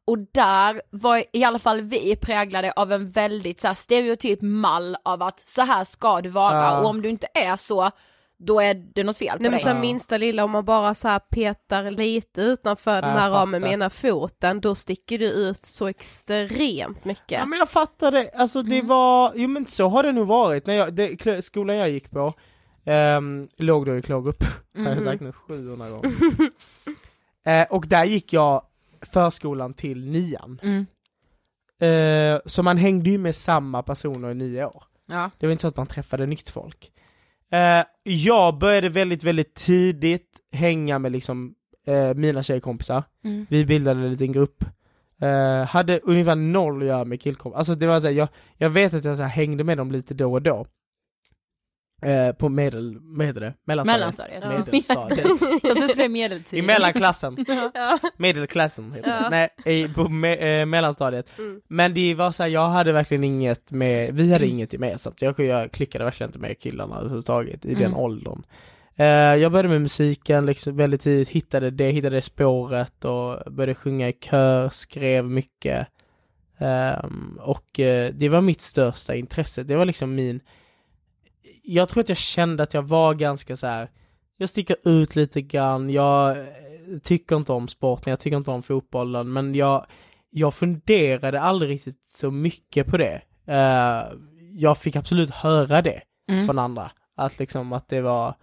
[0.09, 4.97] och där var i alla fall vi präglade av en väldigt så här, stereotyp mall
[5.05, 6.81] av att så här ska du vara Ja.
[6.81, 7.90] och om du inte är så
[8.40, 9.61] då är det något fel på Nej men dig.
[9.61, 9.81] så här, Ja.
[9.81, 13.73] minsta lilla om man bara så här petar lite utanför den jag här ramen med
[13.73, 17.31] ena foten, då sticker du ut så extremt mycket.
[17.38, 20.66] Ja men jag fattar det, alltså det var, jo men så har det nog varit
[20.66, 22.33] när jag, det, skolan jag gick på,
[22.87, 24.42] ehm, låg då i Klågerup,
[24.77, 25.05] har jag Mhm.
[25.05, 26.12] sagt nu 700 gånger.
[27.47, 28.62] eh, och där gick jag
[29.02, 30.61] förskolan till nian.
[30.62, 30.87] Mm.
[31.80, 34.84] Eh, så man hängde ju med samma personer i nio år.
[35.06, 35.30] Ja.
[35.38, 36.92] Det var inte så att man träffade nytt folk.
[37.52, 41.54] Eh, jag började väldigt, väldigt tidigt hänga med liksom
[41.87, 43.02] eh, mina tjejkompisar.
[43.24, 43.46] Mm.
[43.50, 44.64] Vi bildade en liten grupp.
[45.20, 47.58] Eh, hade ungefär noll att göra med killkompisar.
[47.58, 49.92] Alltså det var så här, jag, jag vet att jag så här, hängde med dem
[49.92, 50.66] lite då och då.
[52.02, 53.54] Eh, på medel, vad heter det?
[53.64, 54.42] Mellanstadiet.
[54.42, 54.48] Ja.
[54.58, 55.18] Medelstadiet.
[55.62, 56.58] Jag tror det är medeltid.
[56.58, 57.37] I mellanklassen.
[57.74, 57.98] Ja.
[58.16, 59.30] Medelklassen heter Ja.
[59.30, 59.48] det.
[59.64, 61.38] Nej, i, på me, eh, mellanstadiet.
[61.38, 61.61] Mm.
[61.68, 65.22] Men det var så här, jag hade verkligen inget med, vi hade inget gemensamt.
[65.22, 67.96] Jag, jag klickade verkligen inte med killarna överhuvudtaget i den Mm.
[67.98, 68.42] åldern.
[68.96, 73.74] Eh, jag började med musiken liksom väldigt tidigt, hittade det, hittade det spåret och började
[73.74, 75.87] sjunga i kör, skrev mycket.
[76.58, 80.40] Ehm, och eh, det var mitt största intresse, det var liksom min
[81.70, 83.90] Jag tror att jag kände att jag var ganska så här.
[84.37, 86.44] jag sticker ut lite grann, jag eh,
[87.02, 89.87] tycker inte om sporten, jag tycker inte om fotbollen, men jag
[90.31, 93.22] jag funderade aldrig riktigt så mycket på det.
[93.46, 94.02] Eh,
[94.52, 96.46] jag fick absolut höra det Mm.
[96.46, 96.90] från andra.
[97.16, 98.35] Att liksom att det var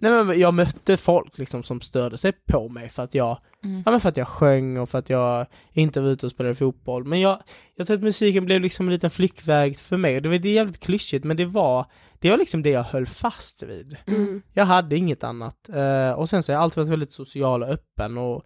[0.00, 3.82] Nej men jag mötte folk liksom som störde sig på mig för att jag Mm.
[3.86, 6.54] Ja men för att jag sjöng och för att jag inte var ute och spelade
[6.54, 7.04] fotboll.
[7.04, 7.42] Men jag,
[7.74, 10.16] jag tror att musiken blev liksom en liten flyktväg för mig.
[10.16, 11.86] Och det var det är jävligt klyschigt men det var
[12.18, 13.96] Det var liksom det jag höll fast vid.
[14.06, 14.42] Mm.
[14.52, 15.68] Jag hade inget annat.
[15.68, 18.44] Eh, och sen så har jag alltid varit väldigt social och öppen och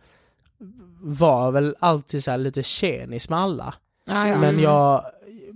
[1.01, 3.75] var väl alltid så här lite tjenis med alla.
[4.07, 4.39] Ja, ja.
[4.39, 5.05] Men jag,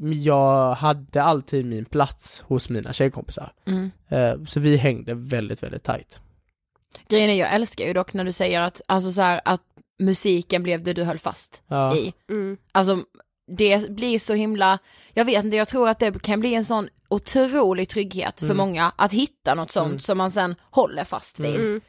[0.01, 3.53] jag hade alltid min plats hos mina tjejkompisar.
[3.67, 3.91] Mm.
[4.09, 6.21] Eh, så vi hängde väldigt, väldigt tajt.
[7.09, 9.63] Grejen är, jag älskar ju dock när du säger att, alltså så här, att
[9.99, 11.97] musiken blev det du höll fast Ja.
[11.97, 12.13] i.
[12.31, 12.57] Mm.
[12.73, 13.03] Alltså
[13.57, 14.79] det blir så himla,
[15.15, 18.57] jag vet inte, jag tror att det kan bli en sån otrolig trygghet för Mm.
[18.57, 20.01] många att hitta något sånt Mm.
[20.01, 21.57] som man sen håller fast vid.
[21.57, 21.81] Mm.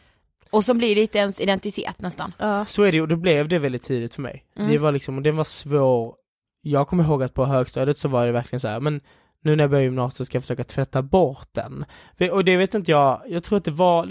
[0.51, 2.33] Och som blir lite ens identitet nästan.
[2.37, 2.65] Ja.
[2.65, 4.45] Så är det och då blev det väldigt tidigt för mig.
[4.55, 4.71] Mm.
[4.71, 6.15] Det var liksom, och det var svår
[6.61, 9.01] Jag kommer ihåg att på högstadiet så var det verkligen så här, men
[9.41, 11.85] nu när jag börjar gymnasiet ska jag försöka tvätta bort den.
[12.17, 14.05] Det- Och det vet inte jag, jag tror att det var,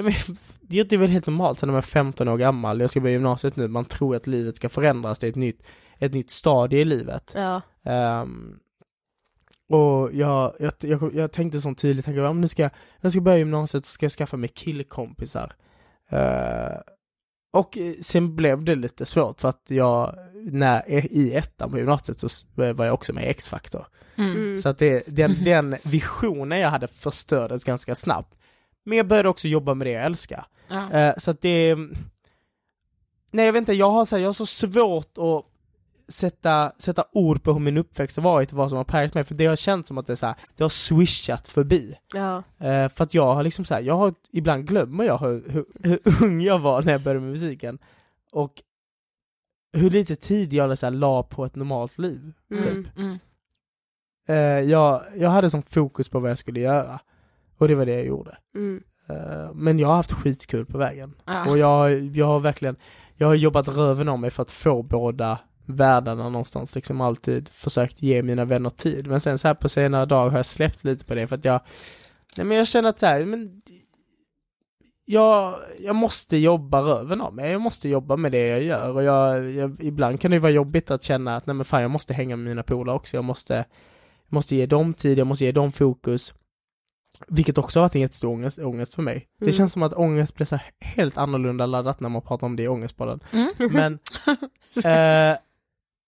[0.61, 3.13] det är väl helt normalt så när man är 15 år gammal, jag ska börja
[3.13, 5.63] gymnasiet nu, man tror att livet ska förändras till ett nytt,
[5.99, 7.33] ett nytt stadie i livet.
[7.35, 7.61] Ja.
[7.85, 8.59] Ehm,
[9.71, 13.13] Och jag, jag, jag, jag tänkte så tydligt, tänkte, ja, men nu ska jag, jag
[13.13, 15.53] ska börja gymnasiet så ska jag skaffa mig killkompisar.
[16.11, 16.79] Eh,
[17.53, 22.29] och sen blev det lite svårt för att jag, när, i ettan på gymnasiet så
[22.55, 23.87] var jag också med i X-Factor.
[24.17, 24.59] Mm.
[24.59, 28.35] Så att det, den, den visionen jag hade förstördes ganska snabbt.
[28.85, 30.47] Men jag började också jobba med det jag älskar.
[30.69, 30.93] Ja.
[30.93, 31.77] Eh, så att det,
[33.31, 35.45] nej jag vet inte, jag har så, här, jag har så svårt att
[36.09, 39.25] sätta, sätta ord på hur min uppväxt har varit och vad som har präglat mig,
[39.25, 41.95] för det har känts som att det är så här, det har swishat förbi.
[42.15, 42.37] Ja.
[42.59, 45.65] Eh, för att jag har liksom så här, jag har, ibland glömmer jag hur, hur,
[45.83, 47.79] hur ung jag var när jag började med musiken.
[48.33, 48.63] Och
[49.73, 52.33] hur lite tid jag så la på ett normalt liv.
[52.51, 52.63] Mm.
[52.63, 52.99] Typ.
[52.99, 53.19] Mm.
[54.29, 57.01] Eh, jag, jag hade som fokus på vad jag skulle göra.
[57.59, 58.39] Och det var det jag gjorde.
[58.55, 58.83] Mm.
[59.09, 61.15] Eh, men jag har haft skitkul på vägen.
[61.25, 61.51] Ja.
[61.51, 62.77] Och jag, jag har verkligen,
[63.17, 68.03] jag har jobbat röven av mig för att få båda världarna någonstans, liksom alltid försökt
[68.03, 69.07] ge mina vänner tid.
[69.07, 71.45] Men sen så här på senare dag har jag släppt lite på det för att
[71.45, 71.61] jag,
[72.37, 73.63] nej men jag känner att så här, men
[75.11, 79.03] jag, jag måste jobba röven av mig, jag måste jobba med det jag gör och
[79.03, 82.15] jag, jag, ibland kan det vara jobbigt att känna att nej men fan jag måste
[82.15, 83.65] hänga med mina polare också, jag måste, jag
[84.29, 86.35] måste ge dem tid, jag måste ge dem fokus.
[87.29, 89.15] Vilket också har varit en jättestor ångest, ångest för mig.
[89.15, 89.47] Mm.
[89.47, 92.63] Det känns som att ångest blir så helt annorlunda laddat när man pratar om det
[92.63, 93.21] i Ångestpodden.
[93.33, 93.53] Mm.
[93.71, 93.99] Men,
[94.85, 95.39] eh,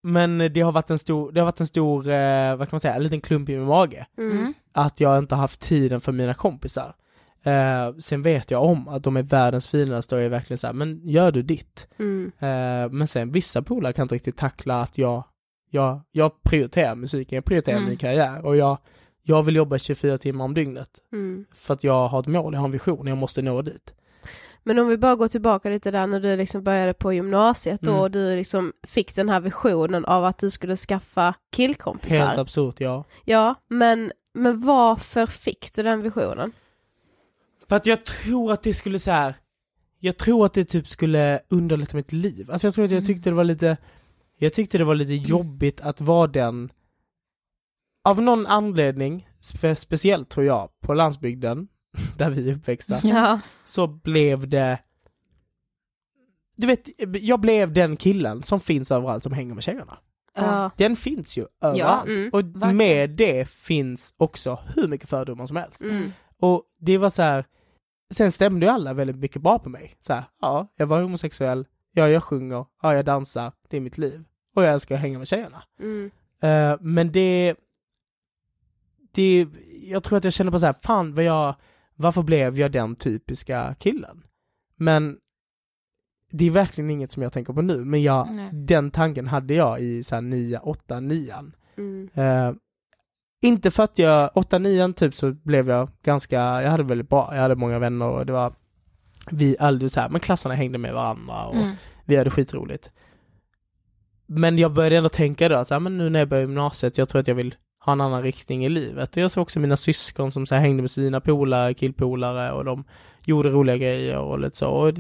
[0.03, 2.81] men det har varit en stor, det har varit en stor, eh, vad kan man
[2.81, 4.07] säga, en liten klump i min mage.
[4.19, 4.55] Mm.
[4.73, 6.95] Att jag inte har haft tiden för mina kompisar.
[7.43, 10.75] Eh, sen vet jag om att de är världens finaste och är verkligen så här,
[10.75, 11.87] men gör du ditt.
[11.99, 12.33] Mm.
[12.39, 15.25] Eh, men sen vissa polare kan inte riktigt tackla att jag,
[15.71, 17.89] jag, jag prioriterar musiken, jag prioriterar Mm.
[17.89, 18.79] min karriär och jag,
[19.23, 20.91] jag vill jobba 24 timmar om dygnet.
[21.13, 21.45] Mm.
[21.55, 23.95] För att jag har ett mål, jag har en vision, jag måste nå dit.
[24.63, 27.91] Men om vi bara går tillbaka lite där när du liksom började på gymnasiet då
[27.91, 28.03] Mm.
[28.03, 32.19] och du liksom fick den här visionen av att du skulle skaffa killkompisar.
[32.27, 33.05] Helt absurt, ja.
[33.25, 36.53] Ja, men, men varför fick du den visionen?
[37.71, 39.35] För att jag tror att det skulle så här.
[40.03, 42.51] jag tror att det typ skulle underlätta mitt liv.
[42.51, 43.07] Alltså jag tror att jag Mm.
[43.07, 43.77] tyckte det var lite,
[44.39, 46.73] jag tyckte det var lite jobbigt att vara den,
[48.05, 51.69] av någon anledning, spe, speciellt tror jag, på landsbygden,
[52.19, 53.41] där vi är uppväxta, Ja.
[53.67, 54.79] så blev det
[56.57, 56.89] du vet,
[57.21, 59.99] jag blev den killen som finns överallt som hänger med tjejerna.
[60.35, 60.71] Ja.
[60.77, 62.09] Den finns ju överallt.
[62.09, 62.77] mm, och verkligen.
[62.77, 65.81] med det finns också hur mycket fördomar som helst.
[65.83, 66.13] Mm.
[66.41, 67.45] Och det var så här.
[68.11, 69.97] Sen stämde ju alla väldigt mycket bra på mig.
[70.01, 73.99] Så här, ja, jag var homosexuell, ja, jag sjunger, ja, jag dansar, det är mitt
[73.99, 74.25] liv.
[74.55, 75.63] Och jag älskar att hänga med tjejerna.
[75.81, 76.11] Mm.
[76.43, 77.55] Eh, men det,
[79.13, 79.49] det,
[79.83, 81.55] jag tror att jag kände på så här, fan vad jag,
[81.95, 84.23] varför blev jag den typiska killen?
[84.77, 85.19] Men
[86.31, 88.51] det är verkligen inget som jag tänker på nu, men jag, Nej.
[88.53, 91.35] den tanken hade jag i så här 9, 8, 9
[91.77, 92.09] Mm.
[92.15, 92.55] Eh,
[93.43, 97.31] inte för att jag, 8 9 typ så blev jag ganska, jag hade väldigt bra,
[97.35, 98.53] jag hade många vänner och det var,
[99.31, 101.75] vi aldrig så här, men klasserna hängde med varandra och Mm.
[102.05, 102.91] vi hade skitroligt.
[104.27, 106.99] Men jag började ändå tänka då att så här, men nu när jag börjar gymnasiet,
[106.99, 109.17] jag tror att jag vill ha en annan riktning i livet.
[109.17, 112.65] Och jag såg också mina syskon som så här, hängde med sina polare, killpolare och
[112.65, 112.85] de
[113.25, 114.69] gjorde roliga grejer och lite så.
[114.69, 114.93] Och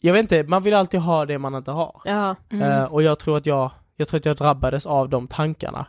[0.00, 2.00] jag vet inte, man vill alltid ha det man inte har.
[2.04, 2.36] Ja.
[2.50, 2.72] Mm.
[2.72, 5.86] Eh, och jag tror att jag, jag tror att jag drabbades av de tankarna.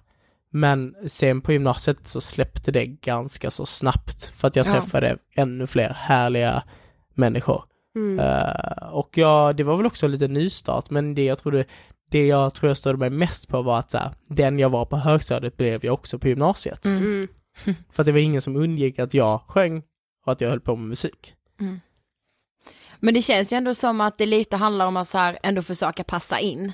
[0.55, 4.71] Men sen på gymnasiet så släppte det ganska så snabbt för att jag Ja.
[4.71, 6.63] träffade ännu fler härliga
[7.13, 7.63] människor.
[7.95, 8.19] Mm.
[8.19, 11.65] Eh, och jag, det var väl också lite nystart, men det jag trodde,
[12.11, 14.85] det jag tror jag störde mig mest på var att så här, den jag var
[14.85, 16.85] på högstadiet blev jag också på gymnasiet.
[16.85, 17.03] Mm.
[17.03, 17.27] Mm.
[17.91, 19.83] För att det var ingen som undgick att jag sjöng
[20.25, 21.33] och att jag höll på med musik.
[21.59, 21.79] Mm.
[22.99, 25.61] Men det känns ju ändå som att det lite handlar om att så här ändå
[25.61, 26.73] försöka passa in.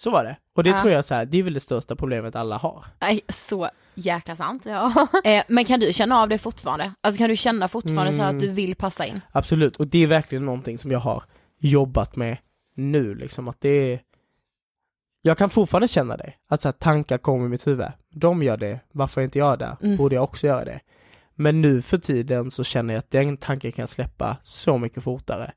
[0.00, 0.36] Så var det.
[0.56, 0.78] Och det Ja.
[0.80, 2.84] tror jag så här, det är väl det största problemet alla har.
[3.00, 4.62] Nej, så jäkla sant.
[4.66, 5.08] Ja.
[5.24, 6.92] Eh, men kan du känna av det fortfarande?
[7.00, 8.44] Alltså kan du känna fortfarande så här att Mm.
[8.46, 9.20] du vill passa in?
[9.32, 11.22] Absolut, och det är verkligen någonting som jag har
[11.60, 12.36] jobbat med
[12.74, 14.00] nu liksom, att det är
[15.22, 17.86] Jag kan fortfarande känna det, att så här, tankar kommer i mitt huvud.
[18.10, 19.76] De gör det, varför är inte jag där?
[19.82, 19.96] Mm.
[19.96, 20.80] Borde jag också göra det?
[21.34, 25.52] Men nu för tiden så känner jag att den tanken kan släppa så mycket fortare.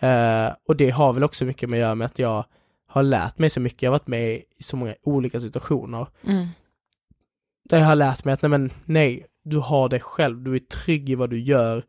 [0.00, 2.44] Eh, och det har väl också mycket med att göra med att jag
[2.86, 6.46] har lärt mig så mycket, jag har varit med i så många olika situationer Mm.
[7.64, 10.58] där jag har lärt mig att nej men nej, du har dig själv, du är
[10.58, 11.84] trygg i vad du gör.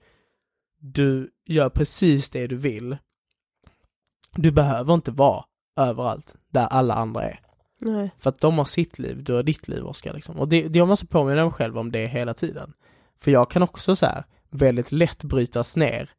[0.80, 2.98] Du gör precis det du vill.
[4.36, 7.40] Du behöver inte vara överallt där alla andra är.
[7.82, 8.12] Nej.
[8.20, 10.40] För att de har sitt liv, du har ditt liv Oskar liksom.
[10.40, 12.74] Och det, det jag måste påminna mig själv om det hela tiden.
[13.20, 16.10] För jag kan också så här väldigt lätt brytas ner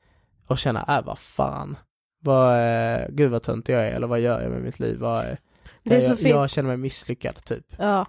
[0.46, 1.76] och känna, äh vad fan.
[2.20, 4.98] Vad, eh, gud vad tönt jag är, eller vad gör jag med mitt liv?
[4.98, 5.36] Vad, eh,
[5.84, 6.30] Det är så jag, fint.
[6.30, 7.66] jag känner mig misslyckad typ.
[7.78, 8.06] Ja.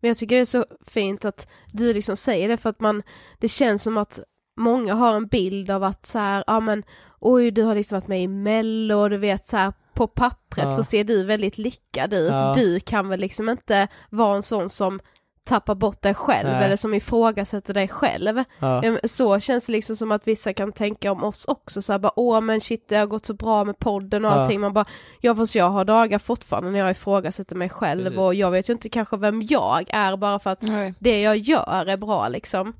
[0.00, 3.02] Men jag tycker det är så fint att du liksom säger det för att man,
[3.38, 4.20] det känns som att
[4.56, 6.82] många har en bild av att så här, ja men
[7.20, 10.64] oj du har liksom varit med i mello och du vet så här på pappret
[10.64, 10.72] Ja.
[10.72, 12.30] så ser du väldigt lyckad ut.
[12.32, 12.52] Ja.
[12.56, 15.00] Du kan väl liksom inte vara en sån som
[15.48, 16.64] tappar bort dig själv Nej.
[16.64, 18.44] eller som ifrågasätter dig själv.
[18.58, 18.82] Ja.
[19.04, 22.12] Så känns det liksom som att vissa kan tänka om oss också så här bara
[22.16, 24.34] åh men shit det har gått så bra med podden och Ja.
[24.34, 24.60] allting.
[24.60, 24.84] Man bara
[25.20, 28.18] ja fast jag har dagar fortfarande när jag ifrågasätter mig själv Precis.
[28.18, 30.94] och jag vet ju inte kanske vem jag är bara för att Nej.
[30.98, 32.72] det jag gör är bra liksom.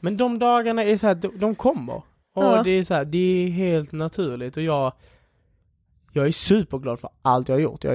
[0.00, 1.94] Men de dagarna är så här, de, de kommer.
[2.34, 2.62] Och Ja.
[2.62, 4.92] det är så här, det är helt naturligt och jag
[6.12, 7.84] jag är superglad för allt jag har gjort.
[7.84, 7.94] Jag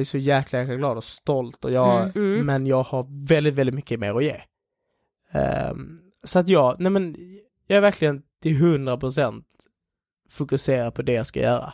[0.00, 2.46] är så jäkla, jäkla glad och stolt och jag, Mm, mm.
[2.46, 4.40] men jag har väldigt, väldigt mycket mer att ge.
[5.32, 7.16] Ehm, så att jag, nej men,
[7.66, 9.44] jag är verkligen till 100%
[10.30, 11.72] fokuserad på det jag ska göra.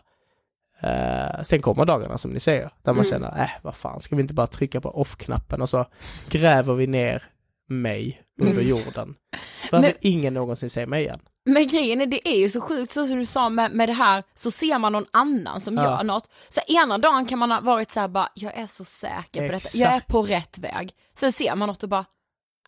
[0.81, 3.11] Eh, sen kommer dagarna som ni säger, där man Mm.
[3.11, 5.87] känner, äh, vad fan, ska vi inte bara trycka på off-knappen och så
[6.29, 7.23] gräver vi ner
[7.67, 8.69] mig under Mm.
[8.69, 9.15] jorden.
[9.63, 11.19] Så behöver Men- ingen någonsin se mig igen.
[11.45, 13.93] Men grejen är, det är ju så sjukt så som du sa med, med det
[13.93, 15.83] här, så ser man någon annan som Ja.
[15.85, 16.29] gör något.
[16.49, 19.43] Så ena dagen kan man ha varit så här bara, jag är så säker på
[19.53, 19.75] detta, Exakt.
[19.75, 20.91] jag är på rätt väg.
[21.15, 22.05] Sen ser man något och bara,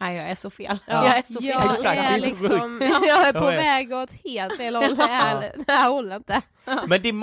[0.05, 0.79] nej jag är så fel.
[0.87, 1.05] Ja.
[1.07, 1.45] Jag är så fel.
[1.45, 5.03] Jag Exakt, det är liksom, jag är på Jag väg åt helt fel håll, det
[5.03, 6.43] här, det här håller inte.
[6.89, 7.15] Men det,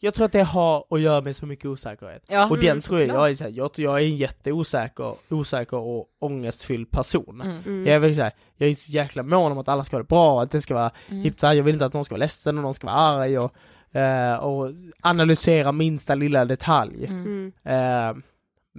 [0.00, 2.24] jag tror att det har att göra med så mycket osäkerhet.
[2.28, 2.48] Ja.
[2.50, 5.76] och den Mm, tror jag, jag är, så här, jag, jag är en jätteosäker, osäker
[5.76, 7.40] och ångestfylld person.
[7.66, 7.86] Mm.
[7.86, 10.08] Jag är så här, jag är så jäkla mån om att alla ska ha det
[10.08, 11.22] bra, att det ska vara Mm.
[11.22, 13.52] hippt jag vill inte att någon ska vara ledsen och någon ska vara arg och,
[13.96, 17.06] eh, och analysera minsta lilla detalj.
[17.06, 17.52] Mm.
[17.64, 18.22] Eh,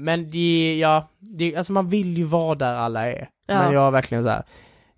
[0.04, 3.30] men det, ja, det, alltså man vill ju vara där alla är.
[3.48, 3.64] Ja.
[3.64, 4.44] Men jag är verkligen så här,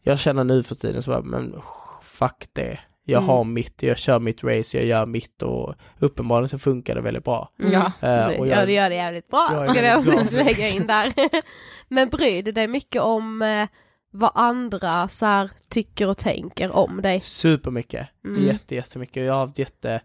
[0.02, 1.56] jag känner nu för tiden så bara, men
[2.02, 2.80] fuck det.
[3.06, 3.30] Jag Mm.
[3.30, 7.24] har mitt, jag kör mitt race, jag gör mitt och uppenbarligen så funkar det väldigt
[7.24, 7.50] bra.
[7.60, 7.72] Mm.
[7.72, 7.92] Ja.
[8.00, 8.40] Precis.
[8.40, 11.14] och Ja jag, det gör det jävligt bra, jag ska glad också lägga in där.
[11.88, 13.68] Men bryr du dig mycket om eh,
[14.12, 17.22] vad andra så här, tycker och tänker om dig?
[17.22, 18.44] supermycket, Mm.
[18.46, 19.24] jätte, jättemycket.
[19.26, 20.02] Jag har haft jätte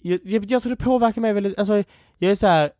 [0.00, 1.82] jag, jag, jag tror det påverkar mig väldigt, alltså
[2.18, 2.70] jag är så här.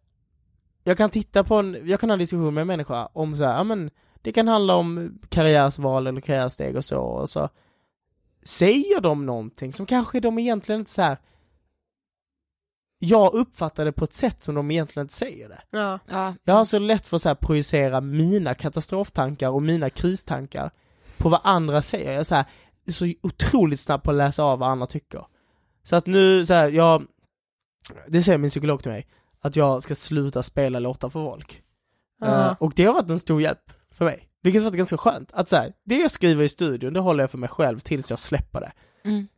[0.88, 3.44] Jag kan titta på en, jag kan ha en diskussion med en människa om så
[3.44, 3.90] här, ja men
[4.22, 7.48] det kan handla om karriärsval eller karriärsteg och så, och så
[8.42, 11.18] säger de någonting som kanske de egentligen inte så här.
[12.98, 15.61] jag uppfattar det på ett sätt som de egentligen inte säger det.
[15.70, 15.98] Ja.
[16.07, 16.35] Ja.
[16.44, 20.70] Jag har så lätt för att så här projicera mina katastroftankar och mina kristankar
[21.16, 22.11] på vad andra säger.
[22.12, 22.44] Jag är så, här,
[22.87, 25.27] är så otroligt snabb på att läsa av vad andra tycker.
[25.83, 27.07] Så att nu, så här, jag,
[28.08, 29.06] det säger min psykolog till mig,
[29.41, 31.63] att jag ska sluta spela låtar för folk.
[32.23, 34.29] Eh, och det har varit en stor hjälp för mig.
[34.43, 35.33] Vilket har varit ganska skönt.
[35.33, 38.11] Att så här, det jag skriver i studion, det håller jag för mig själv tills
[38.11, 38.73] jag släpper det.
[39.05, 39.29] Mm.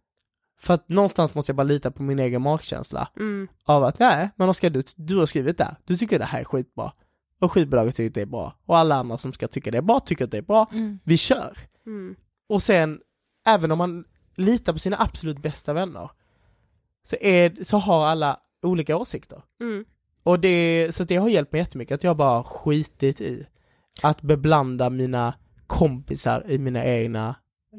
[0.61, 3.49] För att någonstans måste jag bara lita på min egen magkänsla Mm.
[3.65, 6.45] av att nej, men Oskar du, du har skrivit det, du tycker det här är
[6.45, 6.93] skitbra.
[7.41, 8.55] Och skivbolaget tycker det är bra.
[8.67, 10.67] Och alla andra som ska tycka det är bra tycker att det är bra.
[10.73, 10.99] Mm.
[11.05, 11.59] Vi kör!
[11.87, 12.17] Mm.
[12.49, 13.01] Och sen,
[13.47, 16.11] även om man litar på sina absolut bästa vänner,
[17.05, 19.43] så, är, så har alla olika åsikter.
[19.61, 19.85] Mm.
[20.23, 23.47] Och det, så det har hjälpt mig jättemycket, att jag bara skitit i
[24.03, 25.35] att beblanda mina
[25.67, 27.35] kompisar i mina egna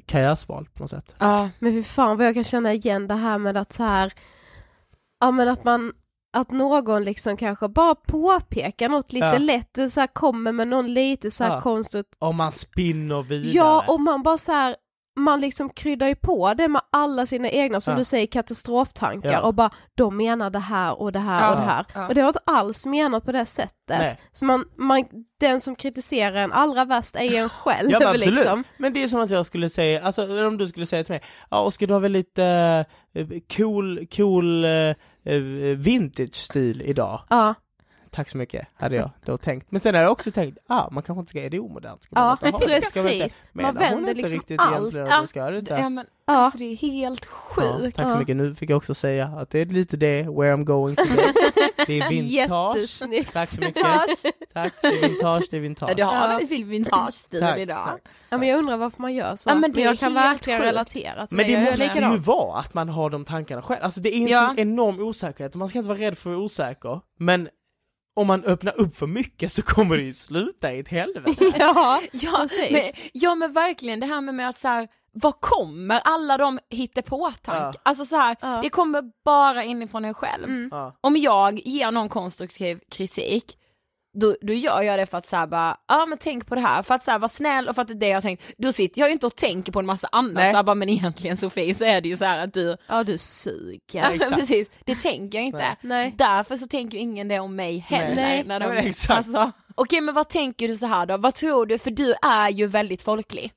[0.06, 1.16] karriärsval på något sätt.
[1.20, 1.50] Ja.
[1.60, 4.14] Men fy fan vad jag kan känna igen det här med att så här,
[5.20, 5.94] ja men att man
[6.34, 9.38] att någon liksom kanske bara påpekar något lite Ja.
[9.38, 11.62] lätt, och så här kommer med någon lite så här Ja.
[11.62, 13.52] konstigt Om man spinner vidare.
[13.54, 14.76] Ja, och man bara så här,
[15.20, 17.98] man liksom kryddar ju på det med alla sina egna, som Ja.
[17.98, 19.42] du säger, katastroftankar Ja.
[19.42, 22.08] och bara de menar det här och det här Ja, och det här.
[22.10, 23.74] Och det var inte alls menat på det sättet.
[23.88, 24.20] Nej.
[24.32, 25.04] Så man, man,
[25.40, 28.64] den som kritiserar en allra värst är ju en själv Ja men absolut, liksom.
[28.78, 31.22] men det är som att jag skulle säga, alltså om du skulle säga till mig,
[31.50, 32.82] ja Oskar du har väldigt eh,
[33.58, 34.72] cool, cool eh,
[35.26, 35.42] eh,
[35.78, 37.22] vintage-stil idag.
[37.30, 37.54] Ja,
[38.12, 39.72] Tack så mycket, hade jag då tänkt.
[39.72, 42.04] Men sen har jag också tänkt, ah, man kanske inte ska, är det omodernt?
[42.04, 42.82] Ska man ja inte ha det?
[42.82, 43.44] Ska man inte- precis.
[43.54, 44.94] Man vänder liksom riktigt allt.
[44.94, 45.70] Ja, man ska göra det?
[45.80, 46.34] Ja, men Ja.
[46.34, 47.96] alltså det är helt Ja, sjukt.
[47.98, 48.20] tack så Ja.
[48.20, 51.18] mycket, nu fick jag också säga att det är lite det, where I'm going today.
[51.88, 52.76] Det är vintage.
[52.78, 53.34] Jättesnyggt.
[53.34, 53.84] Tack så mycket.
[54.54, 55.96] Tack, det är vintage, det är vintage.
[55.96, 56.28] Du har Ja.
[56.28, 57.86] väldigt fin vintage-stil idag.
[57.86, 58.02] tack.
[58.30, 59.50] Ja, men jag undrar varför man gör så.
[59.50, 60.68] Ja, men men, det jag kan verkligen sjukt.
[60.72, 63.84] relatera till Men det är måste ju vara att man har de tankarna själv.
[63.84, 64.48] Alltså det är en Ja.
[64.48, 67.00] sån enorm osäkerhet, man ska inte vara rädd för att vara osäker.
[67.20, 67.50] Men
[68.14, 71.46] om man öppnar upp för mycket så kommer det ju sluta i ett helvete.
[71.60, 72.72] Ja, Ja, Precis.
[72.72, 72.82] men,
[73.14, 77.64] ja men verkligen det här med, med att så här, vad kommer alla de hittepåtankar?
[77.64, 77.82] Ja.
[77.84, 78.60] Alltså så här, Ja.
[78.64, 80.44] det kommer bara inifrån en själv.
[80.44, 80.70] Mm.
[80.72, 80.96] Ja.
[81.02, 83.58] Om jag ger någon konstruktiv kritik,
[84.14, 86.84] då, då gör jag det för att säga bara, ja men tänk på det här,
[86.84, 88.44] för att så här, vara snäll och för att det är det jag har tänkt.
[88.58, 90.54] Då sitter jag ju inte och tänker på en massa annat, Nej.
[90.54, 93.18] så bara, men egentligen Sofie så är det ju så här att du, ja du
[93.18, 93.80] suger.
[93.92, 95.58] ja, precis, det tänker jag inte.
[95.58, 95.78] Nej.
[95.82, 96.14] Nej.
[96.18, 98.16] Därför så tänker ju ingen det om mig heller.
[98.16, 98.44] Nej.
[98.44, 99.18] När de, men exakt.
[99.18, 102.50] Alltså, Okej men vad tänker du så här då, vad tror du, för du är
[102.50, 103.52] ju väldigt folklig.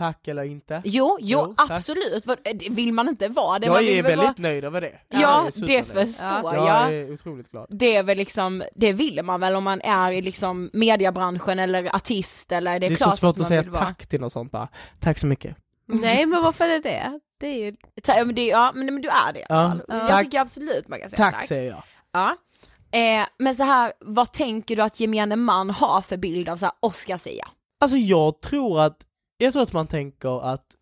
[0.00, 0.82] Tack eller inte.
[0.84, 1.70] Jo, jo, Jo, tack.
[1.70, 3.66] absolut, Vad- det vill man inte vara det?
[3.66, 4.34] jag är väl väldigt vara...
[4.36, 4.98] nöjd över det.
[5.08, 5.86] Ja, är det supernöjd.
[5.86, 6.94] förstår Jag jag.
[6.94, 7.66] är otroligt glad.
[7.70, 11.94] Det är väl liksom, det vill man väl om man är i liksom mediebranschen eller
[11.96, 14.32] artist eller det är, Det är så klart svårt man att säga tack till något
[14.32, 14.68] sånt bara.
[15.00, 15.56] Tack så mycket.
[15.86, 17.20] Nej men varför är det det?
[17.40, 17.76] Det är ju...
[18.02, 19.68] Ta- ja, men det, ja men, men du är det i alla Ja.
[19.68, 19.82] fall.
[19.88, 19.94] Ja.
[19.98, 20.24] Jag Tack.
[20.24, 21.46] tycker absolut man kan säga Tack, tack.
[21.46, 21.82] säger jag.
[22.12, 22.36] Ja.
[22.92, 26.64] Eh, men så här, vad tänker du att gemene man har för bild av så
[26.66, 27.48] här Oscar Sia?
[27.80, 28.96] Alltså jag tror att,
[29.40, 30.76] jag tror att man tänker att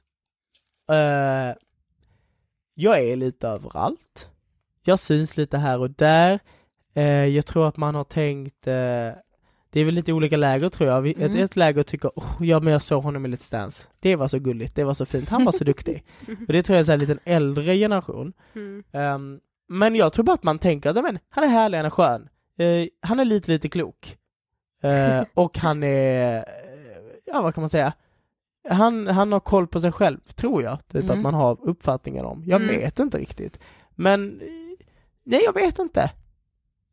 [0.90, 1.56] eh,
[2.74, 4.30] jag är lite överallt.
[4.84, 6.38] Jag syns lite här och där.
[6.94, 8.72] Eh, jag tror att man har tänkt, eh,
[9.70, 11.08] det är väl lite olika läger tror jag.
[11.08, 11.44] Ett, Mm.
[11.44, 13.86] ett läger tycker, oh, ja men jag såg honom i Let's Dance.
[14.00, 16.04] Det var så gulligt, det var så fint, han var så duktig.
[16.46, 18.32] Och det tror jag är en liten äldre generation.
[18.54, 18.84] Mm.
[18.92, 21.86] Ehm, men jag tror bara att man tänker att "Ja, men, han är härlig, han
[21.86, 22.28] är skön.
[22.58, 24.16] Eh, han är lite, lite klok.
[24.82, 26.44] Eh, och han är,
[27.24, 27.92] ja vad kan man säga?
[28.70, 30.78] Han, han har koll på sig själv, tror jag.
[30.88, 31.16] Typ Mm.
[31.16, 32.42] att man har uppfattningar om.
[32.46, 32.76] Jag Mm.
[32.76, 33.58] vet inte riktigt.
[33.94, 34.42] Men,
[35.24, 36.10] nej jag vet inte.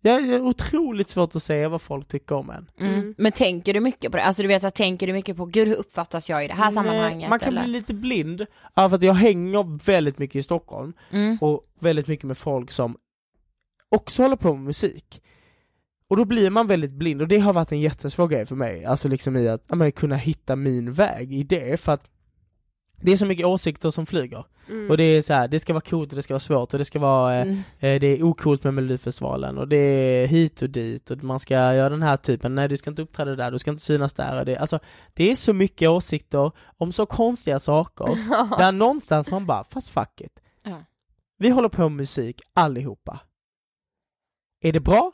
[0.02, 2.70] Det är otroligt svårt att säga vad folk tycker om en.
[2.80, 3.16] Mm.
[3.18, 4.24] Men tänker du mycket på det?
[4.24, 6.66] Alltså du vet, så tänker du mycket på, gud hur uppfattas jag i det här
[6.66, 7.30] Nej, sammanhanget?
[7.30, 7.64] Man kan eller?
[7.64, 8.46] bli lite blind,
[8.76, 10.94] ja, för att jag hänger väldigt mycket i Stockholm.
[11.12, 11.38] mm.
[11.42, 12.98] och väldigt mycket med folk som
[13.90, 15.22] också håller på med musik.
[16.10, 18.86] Och då blir man väldigt blind och det har varit en jättesvår grej för mig,
[18.86, 22.04] alltså liksom i att ja, men, kunna hitta min väg i det för att
[23.02, 24.90] det är så mycket åsikter som flyger Mm.
[24.90, 26.80] och det är så här, det ska vara coolt och det ska vara svårt och
[26.80, 27.58] det ska vara, eh, Mm.
[27.80, 31.54] eh, det är ocoolt med Melodifestivalen och det är hit och dit och man ska
[31.54, 34.40] göra den här typen, nej du ska inte uppträda där, du ska inte synas där
[34.40, 34.80] och det, alltså
[35.14, 38.06] det är så mycket åsikter om så konstiga saker
[38.58, 40.40] där någonstans man bara, fast fuck it.
[40.64, 40.84] Ja.
[41.38, 43.20] Vi håller på med musik allihopa.
[44.62, 45.12] Är det bra?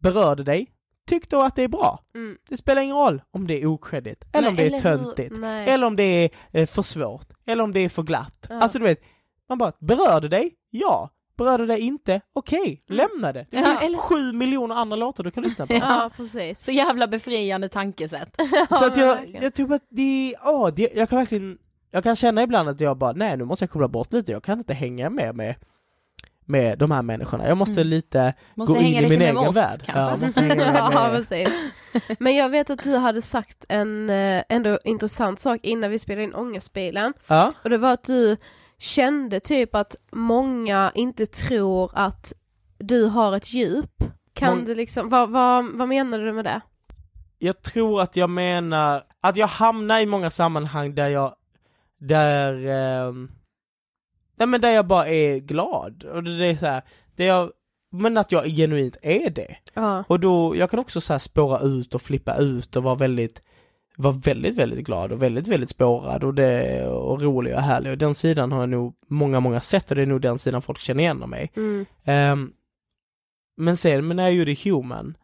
[0.00, 0.70] Berör det dig?
[1.08, 2.00] Tyck då att det är bra.
[2.14, 2.36] Mm.
[2.48, 5.34] Det spelar ingen roll om det är okreddigt, eller Nej, om det är eller töntigt,
[5.68, 8.46] eller om det är eh, för svårt, eller om det är för glatt.
[8.48, 8.60] Ja.
[8.60, 9.00] Alltså du vet,
[9.48, 10.54] man bara, berör det dig?
[10.70, 11.10] Ja.
[11.36, 12.20] Berör det dig inte?
[12.32, 13.46] Okej, lämna det.
[13.50, 13.70] Det Mm.
[13.70, 15.74] Ja, finns eller- sju miljoner andra låtar du kan lyssna på.
[15.80, 16.64] Ja precis.
[16.64, 18.36] Så jävla befriande tankesätt.
[18.70, 21.58] Så att jag, jag tror att det, ja, det, jag kan verkligen,
[21.90, 24.42] jag kan känna ibland att jag bara, nej nu måste jag koppla bort lite, jag
[24.44, 25.54] kan inte hänga med med,
[26.50, 27.48] med de här människorna.
[27.48, 27.88] Jag måste Mm.
[27.90, 29.82] lite Måste gå in hänga i lite min egen med oss värld.
[29.86, 31.48] Ja, måste hänga med, ja precis.
[32.18, 36.24] Men jag vet att du hade sagt en eh, ändå intressant sak innan vi spelade
[36.24, 37.12] in Ångestbilen.
[37.26, 37.52] ja.
[37.64, 38.36] Och det var att du
[38.78, 42.32] kände typ att många inte tror att
[42.78, 43.90] du har ett djup.
[44.34, 46.60] Kan Mång- du liksom, vad, vad, vad menar du med det?
[47.38, 51.34] Jag tror att jag menar att jag hamnar i många sammanhang där jag,
[52.00, 53.30] där, ehm,
[54.40, 56.04] nej men där jag bara är glad.
[56.04, 56.82] Och det är så här,
[57.16, 57.50] det jag,
[57.92, 59.56] men att jag genuint är det.
[59.74, 60.04] Ja.
[60.08, 63.42] Och då, jag kan också så här spåra ut och flippa ut och vara väldigt,
[63.96, 67.92] vara väldigt, väldigt glad och väldigt, väldigt spårad och, det, och rolig och härlig.
[67.92, 70.62] Och den sidan har jag nog många, många sett och det är nog den sidan
[70.62, 71.52] folk känner igen av mig.
[71.56, 71.86] Mm.
[72.04, 72.52] Ehm,
[73.56, 75.16] men sen, men när jag gjorde Human,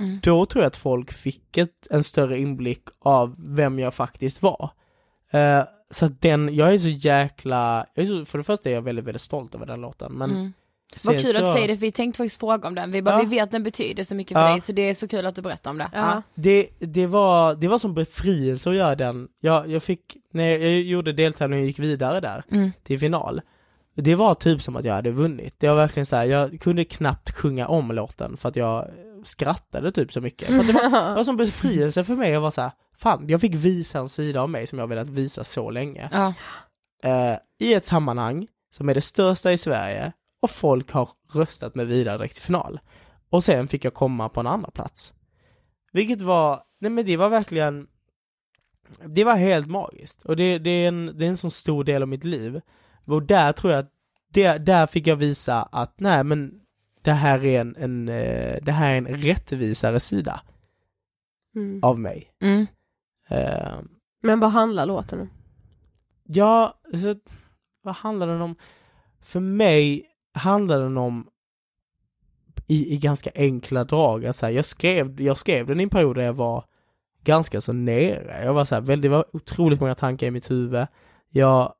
[0.00, 0.18] Mm.
[0.22, 4.70] då tror jag att folk fick ett, en större inblick av vem jag faktiskt var.
[5.30, 8.74] Eh, så att den, jag är så jäkla, jag är så, för det första är
[8.74, 10.52] jag väldigt, väldigt stolt över den låten, men Mm.
[11.04, 12.90] Vad kul så- att du säger det för vi tänkte faktiskt fråga om den.
[12.90, 13.20] Vi bara, Ja.
[13.22, 14.50] vi vet att den betyder så mycket för Ja.
[14.50, 15.90] dig så det är så kul att du berättar om det.
[15.92, 16.22] Ja.
[16.34, 19.28] Det, det, var, det var som befrielse att göra den.
[19.40, 22.70] Jag, jag fick, när jag gjorde deltävlingen och gick vidare där Mm.
[22.82, 23.40] till final.
[23.94, 25.54] Det var typ som att jag hade vunnit.
[25.58, 28.88] Det var verkligen så här, jag kunde knappt sjunga om låten för att jag
[29.24, 30.48] skrattade typ så mycket.
[30.48, 33.28] För att det, var, det var som befrielse för mig, jag var så här, fan,
[33.28, 36.08] jag fick visa en sida av mig som jag velat visa så länge.
[36.12, 36.34] Ja.
[37.02, 41.86] Eh, I ett sammanhang som är det största i Sverige och folk har röstat mig
[41.86, 42.80] vidare direkt till final.
[43.30, 45.12] Och sen fick jag komma på en andra plats.
[45.92, 47.86] Vilket var, nej men det var verkligen,
[49.04, 50.24] det var helt magiskt.
[50.24, 52.60] Och det, det, är en, det är en så stor del av mitt liv.
[53.06, 53.92] Och där tror jag att,
[54.32, 56.60] det, där fick jag visa att, nej men
[57.02, 60.40] det här är en, en eh, det här är en rättvisare sida
[61.56, 61.80] Mm.
[61.82, 62.32] av mig.
[62.40, 62.66] Mm.
[63.28, 63.78] Eh,
[64.22, 65.30] Men vad handlar låten om?
[66.24, 67.14] Ja, så,
[67.82, 68.56] vad handlar den om?
[69.22, 71.28] För mig handlar den om
[72.66, 74.26] i, i ganska enkla drag.
[74.26, 76.64] Alltså, jag, skrev, jag skrev den i en period där jag var
[77.24, 78.44] ganska så nere.
[78.44, 80.86] Jag var så här, väl, det var otroligt många tankar i mitt huvud.
[81.28, 81.74] Jag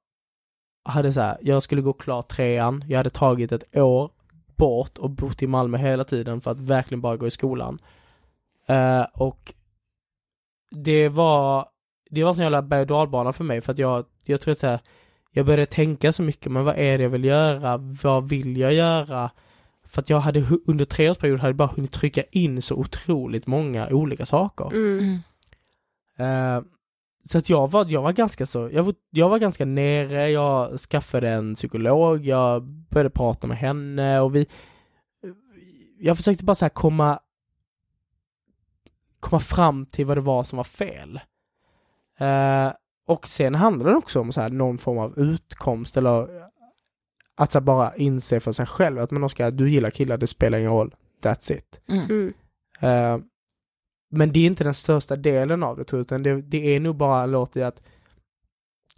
[0.85, 2.85] hade så här, jag skulle gå klart trean.
[2.89, 4.11] Jag hade tagit ett år
[4.57, 7.79] bort och bott i Malmö hela tiden för att verkligen bara gå i skolan.
[8.67, 9.55] Eh, och
[10.71, 11.69] det var
[12.11, 14.53] det var en sån jävla berg och dalbana för mig för att jag, jag tror
[14.53, 14.81] att så här,
[15.33, 17.77] jag började tänka så mycket, men vad är det jag vill göra?
[17.77, 19.31] Vad vill jag göra?
[19.87, 23.89] För att jag hade under treårsperiod hade jag bara hunnit trycka in så otroligt många
[23.89, 24.67] olika saker.
[24.67, 25.19] Mm.
[26.19, 26.63] Eh,
[27.25, 30.81] så att jag var, jag var ganska så, jag var, jag var ganska nere, jag
[30.81, 34.47] skaffade en psykolog, jag började prata med henne och vi
[36.01, 37.19] Jag försökte bara så här komma
[39.21, 41.21] komma fram till vad det var som var fel.
[42.19, 42.73] Eh,
[43.07, 46.49] och sen handlar det också om så här någon form av utkomst eller
[47.37, 50.27] att så här bara inse för sig själv att men Oskar, du gillar killar, det
[50.27, 50.95] spelar ingen roll.
[51.23, 51.81] That's it.
[51.89, 52.05] Mm.
[52.05, 52.35] Mm.
[52.81, 53.25] Eh,
[54.11, 56.81] men det är inte den största delen av det tror jag, utan det, det är
[56.81, 57.83] nog bara en låt i att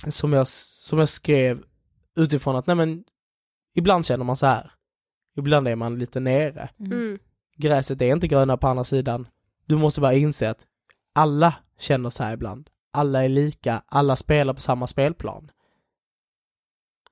[0.09, 1.63] som jag, som jag skrev
[2.17, 3.05] utifrån att nej men
[3.75, 4.73] ibland känner man så här.
[5.37, 6.71] Ibland är man lite nere.
[6.79, 7.19] Mm.
[7.57, 9.29] Gräset är inte gröna på andra sidan.
[9.71, 10.67] Du måste bara inse att
[11.15, 12.71] alla känner så här ibland.
[12.93, 15.51] Alla är lika, alla spelar på samma spelplan.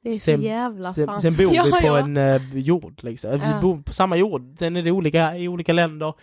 [0.02, 1.22] Det är så Sen- jävla Sen, sant.
[1.22, 1.98] sen bor Ja, vi på ja.
[1.98, 3.30] en eh, jord liksom.
[3.30, 3.36] Ja.
[3.36, 4.58] Vi bor på samma jord.
[4.58, 6.14] Sen är det olika i olika länder.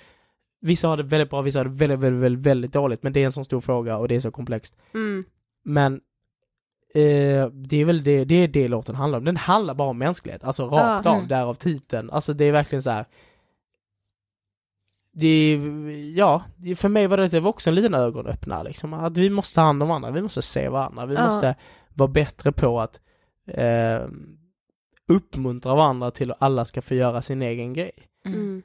[0.61, 3.03] Vissa har det väldigt bra, vissa har det väldigt, väldigt, väldigt, väldigt dåligt.
[3.03, 4.75] Men det är en sån stor fråga och det är så komplext.
[4.93, 5.25] Mm.
[5.63, 5.93] Men
[6.93, 9.25] eh, det är väl det, det är det låten handlar om.
[9.25, 11.11] Den handlar bara om mänsklighet, alltså rakt Ja.
[11.11, 11.27] av, Mm.
[11.27, 12.09] därav titeln.
[12.11, 13.05] Alltså det är verkligen så här.
[15.18, 15.59] Det
[16.16, 16.43] ja,
[16.76, 18.93] för mig var det, det var också en liten ögonöppnare liksom.
[18.93, 21.26] Att vi måste ta hand om varandra, vi måste se varandra, vi Ja.
[21.26, 21.55] måste
[21.93, 22.99] vara bättre på att
[23.47, 23.99] eh,
[25.07, 27.91] uppmuntra varandra till att alla ska få göra sin egen grej.
[28.26, 28.63] Mm.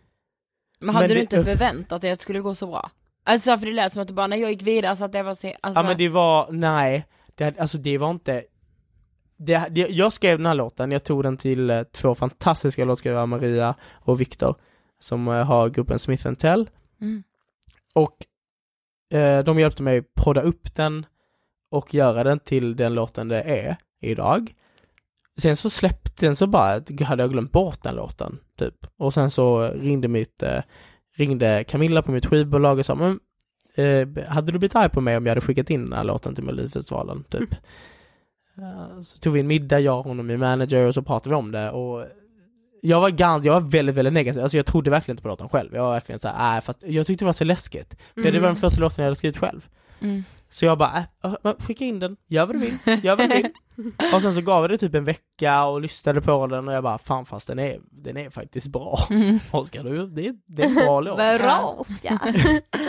[0.81, 2.91] Men hade Men du det- inte förväntat dig att det skulle gå så bra?
[3.25, 5.23] Alltså för det lät som att du bara, när jag gick vidare så att det
[5.23, 8.45] var så, alltså, Ja men det var, nej, det, alltså det var inte
[9.37, 13.27] det, det, Jag skrev den här låten, jag tog den till eh, två fantastiska låtskrivare,
[13.27, 14.55] Maria och Viktor,
[15.01, 16.71] som eh, har gruppen Smith Tell.
[17.01, 17.23] Mm.
[17.95, 18.17] Och
[19.19, 21.07] eh, de hjälpte mig prodda upp den
[21.71, 24.55] och göra den till den låten det är idag.
[25.37, 28.87] Sen så släppte den så bara, hade jag glömt bort den låten, typ.
[28.97, 30.63] Och sen så ringde mitt, eh,
[31.17, 33.21] ringde Camilla på mitt skivbolag och sa, men
[33.75, 36.35] eh, hade du blivit arg på mig om jag hade skickat in den här låten
[36.35, 37.51] till Melodifestivalen, typ?
[38.59, 41.39] Eh, så tog vi en middag, jag, hon och min manager, och så pratade vi
[41.39, 42.07] om det och
[42.83, 45.49] jag var ganska, jag var väldigt, väldigt negativ, alltså jag trodde verkligen inte på låten
[45.49, 45.75] själv.
[45.75, 47.97] Jag var verkligen såhär, nej fast jag tyckte det var så läskigt.
[48.15, 49.69] För det var den första låten jag hade skrivit själv.
[50.01, 50.25] Mm.
[50.51, 53.35] Så jag bara, äh, äh, skicka in den, gör vad du vill, gör vad du
[53.35, 53.53] vill.
[54.15, 56.83] och sen så gav jag det typ en vecka och lyssnade på den och jag
[56.83, 58.99] bara, fan fast den är, den är faktiskt bra.
[59.11, 59.39] Mm.
[59.51, 61.17] Oskar, du, det, det är en bra låt.
[61.39, 62.35] Bra Oskar!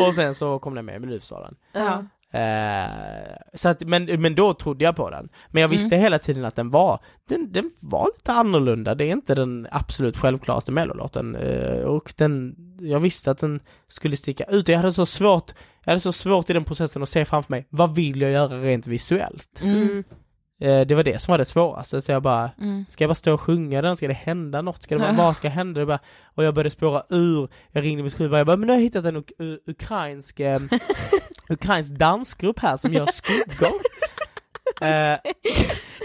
[0.08, 1.56] och sen så kom den med i Melodifestivalen.
[1.72, 2.06] Ja.
[2.34, 5.30] Eh, så att, men, men då trodde jag på den.
[5.50, 8.96] Men jag visste hela tiden att den var, den, den var lite annorlunda.
[8.96, 11.36] Det är inte den absolut självklaraste mellolåten.
[11.36, 14.68] Eh, och den, jag visste att den skulle sticka ut.
[14.68, 15.52] Jag hade så svårt,
[15.86, 18.58] jag hade så svårt i den processen att se framför mig, vad vill jag göra
[18.62, 19.62] rent visuellt?
[19.64, 20.04] Mm.
[20.62, 22.02] Eh, det var det som var det svåraste.
[22.02, 22.86] Så jag bara, Mm.
[22.90, 23.98] ska jag bara stå och sjunga den?
[23.98, 24.84] Ska det hända något?
[24.84, 25.86] Ska det bara, vad ska hända?
[25.86, 26.00] Bara,
[26.36, 27.50] och jag började spåra ur.
[27.72, 30.60] Jag ringde mitt skivbolag, jag bara, men nu har jag hittat en uk- ukrainsk, eh,
[31.54, 33.72] ukrainsk dansgrupp här som gör skuggor.
[34.82, 35.18] Eh,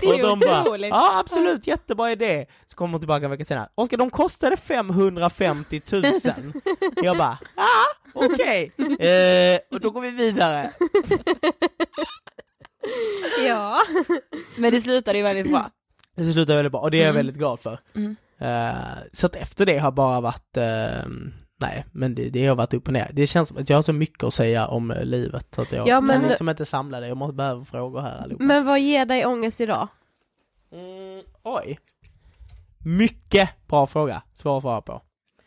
[0.00, 2.46] Det är och de bara, ja absolut, jättebra idé.
[2.66, 6.02] Så kommer hon tillbaka en vecka senare, Oskar de kostade 550 000.
[7.02, 7.84] Jag bara, ja
[8.14, 10.70] okej, eh, och då går vi vidare.
[13.46, 13.78] ja.
[14.56, 15.70] Men det slutade ju väldigt bra.
[16.16, 17.16] Det slutade väldigt bra och det är jag Mm.
[17.16, 17.78] väldigt glad för.
[17.94, 18.16] Mm.
[18.40, 18.76] Eh,
[19.12, 21.06] så att efter det har bara varit, eh,
[21.60, 23.10] nej men det, det har varit upp och ner.
[23.12, 25.72] Det känns som att jag har så mycket att säga om eh, livet så att
[25.72, 28.44] jag Ja, men- kan liksom inte samla det, jag måste behöva frågor här allihopa.
[28.44, 29.88] Men vad ger dig ångest idag?
[30.72, 31.78] Mm, oj.
[32.84, 35.02] Mycket bra fråga, svår att svara på.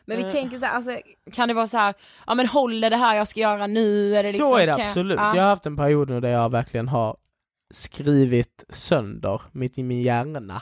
[0.06, 0.32] Men vi Eh.
[0.32, 0.98] tänker så här, alltså,
[1.34, 1.94] kan det vara så här,
[2.28, 4.16] ja men håller det här jag ska göra nu?
[4.18, 5.20] Är det liksom, så är det kan jag- absolut.
[5.20, 5.36] ja.
[5.36, 7.18] Jag har haft en period nu där jag verkligen har
[7.72, 10.62] skrivit sönder mitt i min hjärna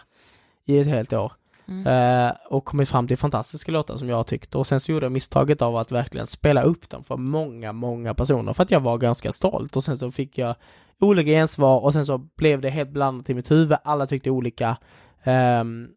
[0.66, 1.32] i ett helt år.
[1.68, 1.88] Mm.
[1.88, 5.05] Eh, och kommit fram till fantastiska låtar som jag har tyckt och sen så gjorde
[5.05, 8.80] jag misstaget av att verkligen spela upp dem för många, många personer för att jag
[8.80, 10.55] var ganska stolt och sen så fick jag
[10.99, 14.78] olika gensvar och sen så blev det helt blandat i mitt huvud, alla tyckte olika.
[15.24, 15.88] Ehm,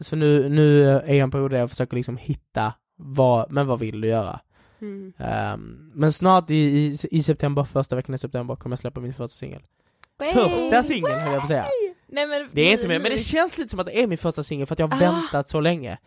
[0.00, 3.78] så nu, nu är jag en period där jag försöker liksom hitta vad, men vad
[3.78, 4.40] vill du göra?
[4.80, 5.12] Mm.
[5.18, 9.14] Ehm, men snart i, i, i september, första veckan i september kommer jag släppa min
[9.14, 9.62] första singel.
[10.32, 11.66] Första singeln höll jag på att säga.
[12.16, 14.18] Nej, men, Det är inte mer, men det känns lite som att det är min
[14.18, 15.12] första singel för att jag har Ah.
[15.12, 15.98] väntat så länge.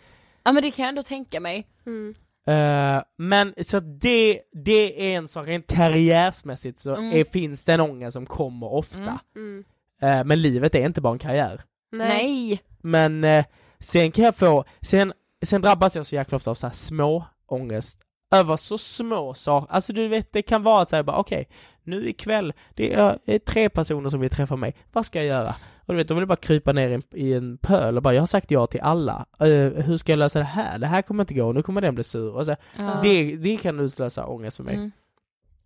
[0.44, 1.68] Ja men det kan jag ändå tänka mig.
[1.86, 2.16] Mm.
[2.48, 7.14] Eh, men så det, det är en sak, rent karriärsmässigt så Mm.
[7.20, 8.98] är, finns det en ångest som kommer ofta.
[9.00, 9.20] Mm.
[9.36, 9.64] Mm.
[10.20, 11.62] Eh, men livet är inte bara en karriär.
[11.92, 12.62] Nej.
[12.82, 13.46] Men eh,
[13.80, 15.14] sen kan jag få, sen,
[15.46, 18.02] sen drabbas jag så jäkla ofta av så här små ångest
[18.32, 21.48] över så små saker, alltså du vet det kan vara att säga bara okej,
[21.84, 25.28] nu ikväll, det är, det är tre personer som vill träffa mig, vad ska jag
[25.28, 25.56] göra?
[25.90, 28.04] Och du vet, då vill jag bara krypa ner i en, i en pöl och
[28.04, 29.48] bara, jag har sagt ja till alla, Eh,
[29.84, 30.80] hur ska jag lösa det här?
[30.80, 32.36] Det här kommer inte gå, nu kommer den bli sur.
[32.36, 33.00] Och så, Ja.
[33.04, 34.76] det, det kan utlösa ångest för mig.
[34.76, 34.92] Mm.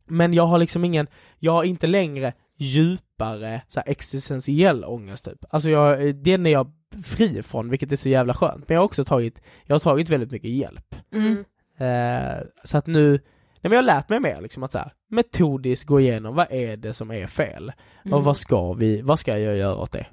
[0.06, 1.08] Men jag har liksom ingen,
[1.40, 5.46] jag har inte längre djupare så här, existentiell ångest typ.
[5.50, 6.72] Alltså jag, den är jag
[7.04, 8.70] fri från, vilket är så jävla skönt.
[8.70, 10.96] Men jag har också tagit, jag har tagit väldigt mycket hjälp.
[11.14, 11.38] Mm.
[11.78, 13.20] Eh, så att nu, nej
[13.62, 16.78] men jag har lärt mig mer liksom att så här, metodiskt gå igenom, vad är
[16.78, 17.72] det som är fel?
[18.06, 18.14] Mm.
[18.18, 20.06] Och vad ska vi, vad ska jag göra åt det?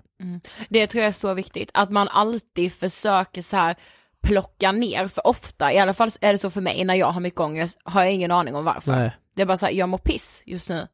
[0.69, 3.77] Det tror jag är så viktigt, att man alltid försöker så här
[4.23, 7.21] plocka ner, för ofta, i alla fall är det så för mig när jag har
[7.21, 8.93] mycket ångest, har jag ingen aning om varför.
[8.93, 9.17] Nej.
[9.35, 10.87] Det är bara så här, jag mår piss just nu.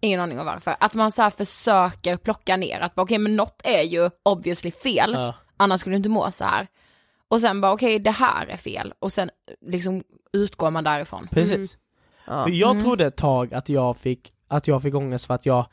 [0.00, 0.76] Ingen aning om varför.
[0.80, 5.12] Att man så här försöker plocka ner, att okej men något är ju obviously fel,
[5.14, 5.34] Ja.
[5.56, 6.66] annars skulle du inte må så här.
[7.28, 9.30] Och sen bara okej det här är fel, och sen
[9.66, 11.28] liksom utgår man därifrån.
[11.30, 11.76] Precis.
[12.26, 12.42] Ja.
[12.44, 12.82] För jag Mm.
[12.82, 15.66] trodde ett tag att jag fick, att jag fick ångest för att jag,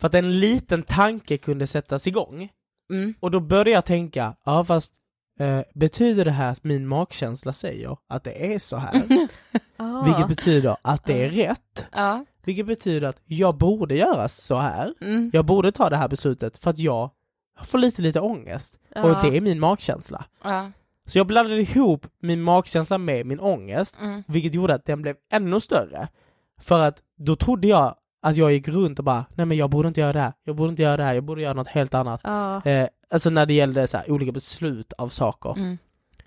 [0.00, 2.48] för att en liten tanke kunde sättas igång.
[2.92, 3.14] Mm.
[3.20, 4.92] Och då började jag tänka, ja fast
[5.40, 9.02] eh, betyder det här att min magkänsla säger att det är så här?
[9.82, 10.02] Ah.
[10.04, 11.86] Vilket betyder att det är rätt.
[11.92, 12.24] Ja.
[12.44, 14.94] Vilket betyder att jag borde göra så här.
[15.00, 15.30] Mm.
[15.32, 17.10] Jag borde ta det här beslutet för att jag
[17.64, 18.78] får lite, lite ångest.
[18.94, 19.02] Ja.
[19.02, 20.24] Och det är min magkänsla.
[20.42, 20.70] Ja.
[21.10, 24.22] Så jag blandade ihop min magkänsla med min ångest, Mm.
[24.28, 26.08] vilket gjorde att den blev ännu större.
[26.60, 29.88] För att då trodde jag att jag gick runt och bara, nej men jag borde
[29.88, 31.94] inte göra det här, jag borde inte göra det här, jag borde göra något helt
[31.94, 32.20] annat.
[32.24, 32.62] Ja.
[32.64, 35.52] Eh, alltså när det gällde så här, olika beslut av saker.
[35.58, 35.78] Mm.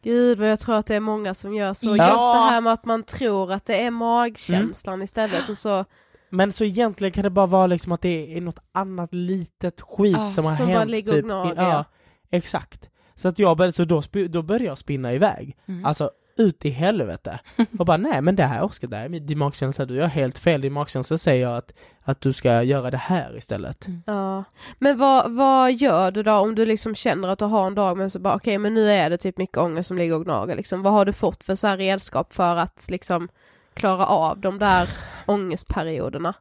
[0.04, 1.88] Gud vad jag tror att det är många som gör så.
[1.88, 1.92] Ja.
[1.92, 5.86] Just det här med att man tror att det är magkänslan istället och så
[6.30, 10.18] Men så egentligen kan det bara vara liksom att det är något annat litet skit
[10.20, 10.92] Ah, som har som bara hänt.
[10.92, 11.86] ligger och typ, gnager, i, ja, ja.
[12.30, 12.90] exakt.
[13.16, 15.58] Så att jag började, så då, då började jag spinna iväg.
[15.68, 15.86] Mm.
[15.86, 17.40] Alltså ut i helvete.
[17.80, 20.08] Och bara nej men det här Oskar, det här är min- din magkänsla, du gör
[20.08, 20.62] helt fel.
[20.62, 23.88] Din magkänsla säger att, att du ska göra det här istället.
[24.06, 24.44] Ja,
[24.80, 27.98] men vad, vad gör du då om du liksom känner att du har en dag
[27.98, 30.56] men så bara okej men nu är det typ mycket ångest som ligger och gnager
[30.56, 30.82] liksom.
[30.82, 33.30] Vad har du fått för så här redskap för att liksom
[33.74, 34.90] klara av de där
[35.28, 36.34] ångestperioderna?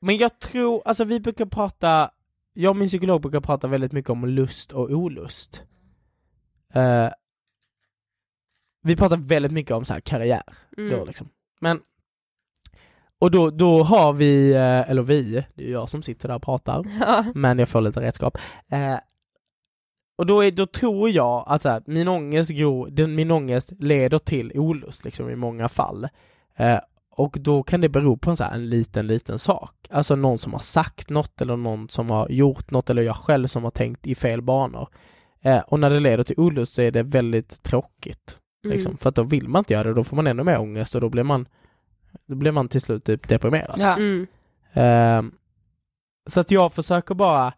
[0.00, 2.10] Men jag tror, alltså vi brukar prata,
[2.52, 5.62] jag och min psykolog brukar prata väldigt mycket om lust och olust.
[6.74, 7.08] Eh,
[8.82, 10.42] vi pratar väldigt mycket om så här karriär,
[10.76, 10.90] Mm.
[10.98, 11.28] då liksom.
[11.60, 11.80] Men,
[13.18, 16.42] och då, då har vi, eh, eller vi, det är jag som sitter där och
[16.42, 17.24] pratar, Ja.
[17.34, 18.38] men jag får lite redskap.
[18.68, 18.98] Eh,
[20.18, 22.50] och då, är, då tror jag att så här, min, ångest
[22.90, 26.08] den, min ångest leder till olust liksom, i många fall.
[27.20, 29.74] Eh, och då kan det bero på en, så här, en liten, liten sak.
[29.90, 33.46] Alltså någon som har sagt något eller någon som har gjort något eller jag själv
[33.46, 34.88] som har tänkt i fel banor.
[35.42, 38.36] Eh, och när det leder till olust så är det väldigt tråkigt.
[38.62, 38.98] Liksom, Mm.
[38.98, 41.00] För att då vill man inte göra det, då får man ännu mer ångest och
[41.00, 41.48] då blir man,
[42.26, 43.74] då blir man till slut typ deprimerad.
[43.78, 43.96] Ja.
[43.96, 44.26] Mm.
[44.72, 45.32] Ehm,
[46.26, 47.54] så att jag försöker bara,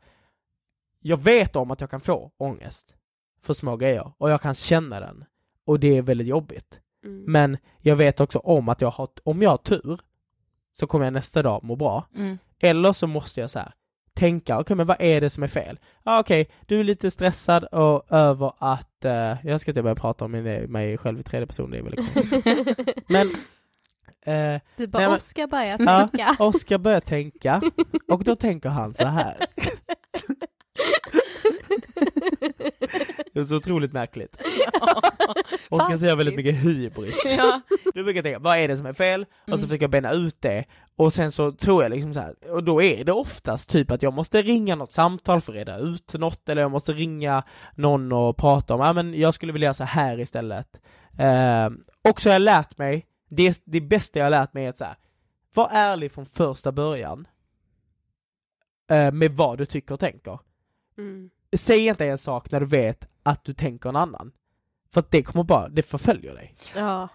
[1.01, 2.95] jag vet om att jag kan få ångest
[3.43, 5.25] för små grejer och jag kan känna den
[5.67, 6.81] och det är väldigt jobbigt.
[7.05, 7.25] Mm.
[7.27, 10.01] Men jag vet också om att jag har, om jag har tur
[10.79, 12.07] så kommer jag nästa dag må bra.
[12.17, 12.39] Mm.
[12.61, 13.73] Eller så måste jag så här
[14.15, 15.79] tänka, okej men vad är det som är fel?
[16.05, 20.25] Ja okej, du är lite stressad och över att, eh, jag ska inte börja prata
[20.25, 23.05] om mig, mig själv i tredje person, det är väldigt konstigt.
[23.09, 23.27] Men
[24.55, 26.37] eh, Du bara Nej, Oskar börjar Ja, tänka.
[26.45, 27.63] Oskar börjar tänka
[28.09, 29.37] och då tänker han så här.
[33.35, 34.37] Det är så otroligt märkligt.
[35.73, 37.35] Oskar säger väldigt mycket hybris.
[37.39, 37.61] Ja.
[37.85, 39.23] Då brukar jag tänka, vad är det som är fel?
[39.23, 39.61] Och så Mm.
[39.61, 40.65] försöker jag bena ut det.
[40.97, 44.03] Och sen så tror jag liksom så här, och då är det oftast typ att
[44.03, 47.45] jag måste ringa något samtal för att reda ut något, eller jag måste ringa
[47.75, 50.69] någon och prata om, ja men jag skulle vilja göra så här istället.
[51.19, 51.71] Eh,
[52.11, 54.79] och så har jag lärt mig, det, det bästa jag har lärt mig är att
[54.79, 54.97] så här,
[55.55, 57.27] var ärlig från första början.
[58.91, 60.39] Eh, med vad du tycker och tänker.
[60.99, 61.31] Mm.
[61.57, 64.33] Säg inte en sak när du vet att du tänker en annan.
[64.93, 66.55] För att det kommer bara, det förföljer dig.
[66.77, 67.09] Ja.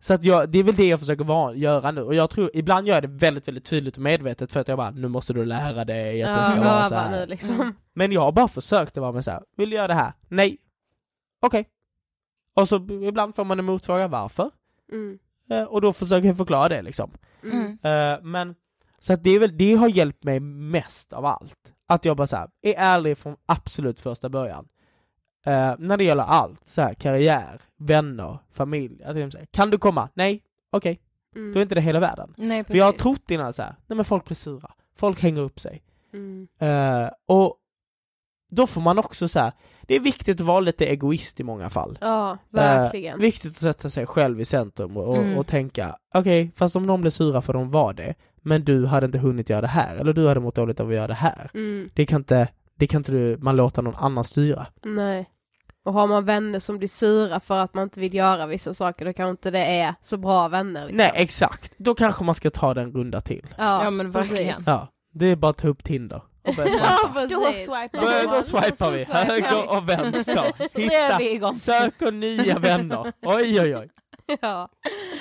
[0.00, 2.50] Så att jag, det är väl det jag försöker vara, göra nu, och jag tror,
[2.54, 5.32] ibland gör jag det väldigt, väldigt tydligt och medvetet för att jag bara, nu måste
[5.32, 7.10] du lära dig att det ska Ja, vara öva så här.
[7.20, 7.74] nu liksom.
[7.94, 9.42] Men jag har bara försökt att vara med så här.
[9.56, 10.12] vill du göra det här?
[10.28, 10.58] Nej.
[11.40, 11.68] Okej.
[12.54, 12.76] Och så
[13.08, 14.50] ibland får man en motfråga, varför?
[14.92, 15.18] Mm.
[15.50, 17.10] Eh, och då försöker jag förklara det liksom.
[17.42, 17.78] Mm.
[17.82, 18.54] Eh, men,
[19.00, 21.58] så att det är väl, det har hjälpt mig mest av allt.
[21.86, 24.68] Att jag bara så här, är ärlig från absolut första början.
[25.46, 29.02] Eh, när det gäller allt, så här, karriär, vänner, familj.
[29.04, 30.08] Att jag säger, kan du komma?
[30.14, 31.00] Nej, okej.
[31.36, 31.52] Mm.
[31.52, 32.34] Då är inte det hela världen.
[32.36, 35.40] Nej, För jag har trott innan så här, nej men folk blir sura, folk hänger
[35.42, 35.82] upp sig.
[36.12, 36.48] Mm.
[36.58, 37.56] Eh, och
[38.50, 41.70] då får man också så här, det är viktigt att vara lite egoist i många
[41.70, 41.98] fall.
[42.00, 43.14] Ja, verkligen.
[43.14, 45.38] Eh, viktigt att sätta sig själv i centrum och, Mm.
[45.38, 49.06] och tänka, okej, fast om de blir sura för de var det, men du hade
[49.06, 51.50] inte hunnit göra det här, eller du hade mått dåligt av att göra det här.
[51.54, 51.88] Mm.
[51.94, 54.66] Det kan inte, det kan inte du, man låta någon annan styra.
[54.82, 55.30] Nej.
[55.86, 59.04] Och har man vänner som blir sura för att man inte vill göra vissa saker,
[59.04, 60.80] då kanske inte det är så bra vänner.
[60.80, 60.96] Liksom.
[60.96, 61.72] Nej, exakt.
[61.78, 63.46] Då kanske man ska ta den runda till.
[63.58, 64.46] Ja, Ja, men verkligen.
[64.48, 64.66] precis.
[64.66, 67.26] Ja, det är bara att ta upp Tinder och börja swipa.
[67.26, 70.52] Då swipar Då, swipar vi, höger och vänster.
[71.18, 73.12] Hitta, söker nya vänner.
[73.22, 73.88] Oj, oj, oj.
[74.40, 74.68] Ja.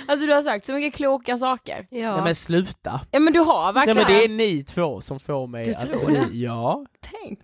[0.07, 1.87] Alltså du har sagt så mycket kloka saker.
[1.89, 2.15] Ja.
[2.15, 3.01] Nej men sluta.
[3.11, 3.97] Ja men du har Nej verkligen.
[3.97, 5.81] men det är ni två som får mig Du att...
[5.81, 6.27] tror det?
[6.37, 6.85] Ja.
[7.23, 7.39] Tänk.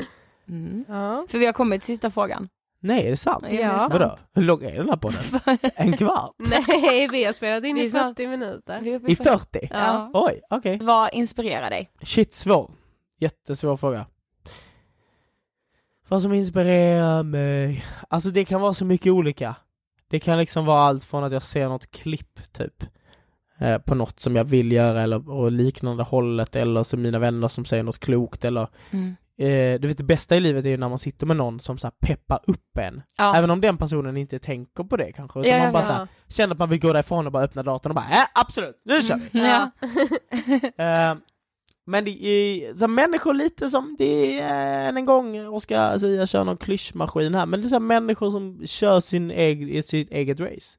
[0.49, 0.85] Mm.
[0.87, 1.25] ja.
[1.29, 2.49] För vi har kommit till sista frågan.
[2.83, 3.43] Nej, är det sant?
[3.49, 3.93] Ja, det är sant.
[3.93, 4.17] Vadå?
[4.33, 5.21] Hur lång är den här podden?
[5.75, 6.31] En kvart?
[6.37, 8.87] Nej, vi har spelat in i sa- 40 minuter.
[9.09, 9.67] I 40?
[9.71, 10.11] Ja.
[10.13, 10.79] Oj, okej.
[10.81, 11.91] Vad inspirerar dig?
[12.03, 12.71] Shit, svår.
[13.19, 14.05] Jättesvår fråga.
[16.07, 17.85] Vad som inspirerar mig?
[18.09, 19.55] Alltså det kan vara så mycket olika.
[20.07, 22.83] Det kan liksom vara allt från att jag ser något klipp typ
[23.59, 27.47] eh, på något som jag vill göra eller och liknande hållet eller så mina vänner
[27.47, 29.15] som säger något klokt eller Mm.
[29.41, 31.77] Eh, du vet det bästa i livet är ju när man sitter med någon som
[31.77, 33.01] så här peppar upp en.
[33.17, 33.35] Ja.
[33.35, 35.87] Även om den personen inte tänker på det kanske, utan Ja, man bara ja.
[35.87, 38.25] så här, känner att man vill gå därifrån och bara öppna datorn och bara äh,
[38.35, 39.39] absolut, nu kör vi!
[39.39, 39.71] Ja.
[40.83, 41.15] Eh,
[41.85, 46.29] men det är så människor lite som, det är än en gång, Oskar säger jag
[46.29, 50.11] kör någon klyschmaskin här, men det är så här människor som kör sin eg, sitt
[50.11, 50.77] eget race.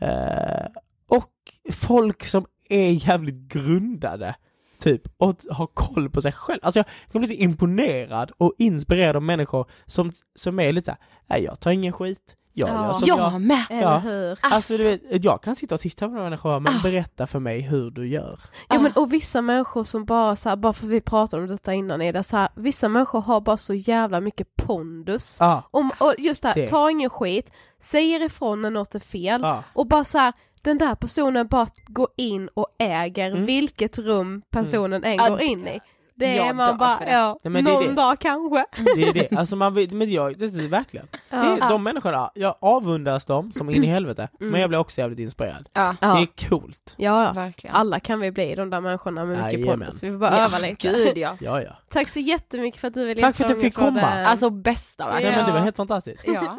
[0.00, 0.66] Eh,
[1.06, 1.32] och
[1.72, 4.34] folk som är jävligt grundade,
[4.80, 6.58] typ, och har koll på sig själv.
[6.62, 11.00] Alltså jag kan bli så imponerad och inspirerad av människor som, som är lite såhär,
[11.26, 12.74] nej jag tar ingen skit, jag Ja.
[12.86, 13.64] gör som jag Jag med!
[13.70, 13.98] Eller Ja.
[13.98, 14.38] hur?
[14.42, 16.80] Alltså du vet, jag kan sitta och titta på människor, men Ah.
[16.82, 18.40] berätta för mig hur du gör.
[18.68, 21.74] Ja men och vissa människor som bara så här, bara för vi pratade om detta
[21.74, 25.36] innan är det så här, vissa människor har bara så jävla mycket pondus.
[25.40, 26.68] Ja, Om, och just det här, Det.
[26.68, 29.64] ta ingen skit, säger ifrån när något är fel ja.
[29.72, 30.32] och bara så här,
[30.62, 33.44] den där personen bara går in och äger Mm.
[33.46, 35.80] vilket rum personen än Ja, går in i.
[36.14, 37.10] Det är man bara, det.
[37.12, 37.92] ja, Nej, det någon det.
[37.92, 38.64] dag kanske.
[38.96, 41.06] Det är det, alltså man vill, men jag, det är verkligen.
[41.12, 41.56] Det Ja.
[41.56, 44.52] är, de människorna, jag avundas dem som in i helvete, Mm.
[44.52, 45.68] men jag blir också jävligt inspirerad.
[45.72, 46.14] Ja, Ja.
[46.14, 46.94] Det är coolt.
[46.96, 47.32] Ja, ja.
[47.32, 47.76] verkligen.
[47.76, 49.78] alla kan vi bli de där människorna med mycket Jajamän.
[49.78, 50.88] pondus, vi får bara ja, öva lite.
[50.88, 51.36] Gud ja.
[51.40, 51.70] Ja, ja.
[51.90, 54.00] Tack så jättemycket för att du ville Tack för att du fick komma.
[54.02, 55.34] Alltså bästa Nej verkligen.
[55.36, 55.64] men det var Ja.
[55.64, 56.22] helt fantastiskt.
[56.26, 56.58] Ja.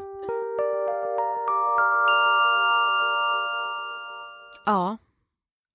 [4.66, 4.97] Ja.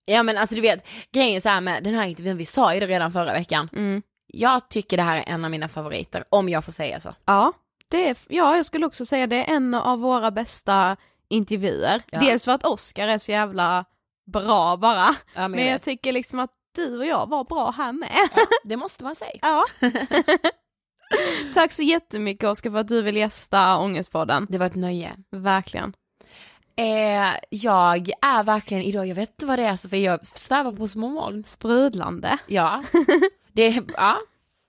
[0.05, 2.75] ja men alltså du vet, grejen är så här med den här intervjun, vi sa
[2.75, 3.69] ju det redan förra veckan.
[3.73, 4.03] Mm.
[4.27, 7.15] Jag tycker det här är en av mina favoriter, om jag får säga så.
[7.25, 7.53] Ja,
[7.89, 10.97] det är, ja, jag skulle också säga det är en av våra bästa
[11.29, 12.03] intervjuer.
[12.11, 12.21] Ja.
[12.21, 13.85] Dels för att Oscar är så jävla
[14.33, 17.71] bra bara, Ja, men men jag jag tycker liksom att du och jag var bra
[17.71, 18.17] här med.
[18.65, 19.39] det måste man säga.
[19.43, 19.65] Ja.
[21.55, 24.47] Tack så jättemycket Oskar för att du vill gästa Ångestpodden.
[24.51, 25.17] Det var ett nöje.
[25.31, 25.93] Verkligen.
[26.79, 30.89] Eh, jag är verkligen idag, jag vet inte vad det är Sofie, jag svävar på
[30.89, 31.45] små moln.
[31.45, 32.39] Sprudlande.
[32.47, 32.85] Ja,
[33.53, 34.19] det, ja,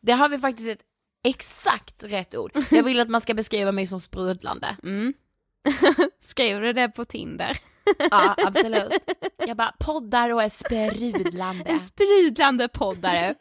[0.01, 0.85] det har vi faktiskt ett
[1.23, 2.51] exakt rätt ord.
[2.71, 4.77] Jag vill att man ska beskriva mig som sprudlande.
[4.83, 5.13] Mm.
[6.19, 7.57] Skrev du det på Tinder?
[8.11, 9.03] Ja, absolut.
[9.37, 11.63] Jag bara poddar och är sprudlande.
[11.65, 13.35] En sprudlande poddare.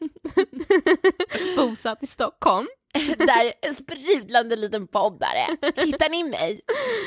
[1.56, 2.66] Bosatt i Stockholm.
[3.18, 5.46] Där, en sprudlande liten poddare.
[5.76, 6.60] Hittar ni mig?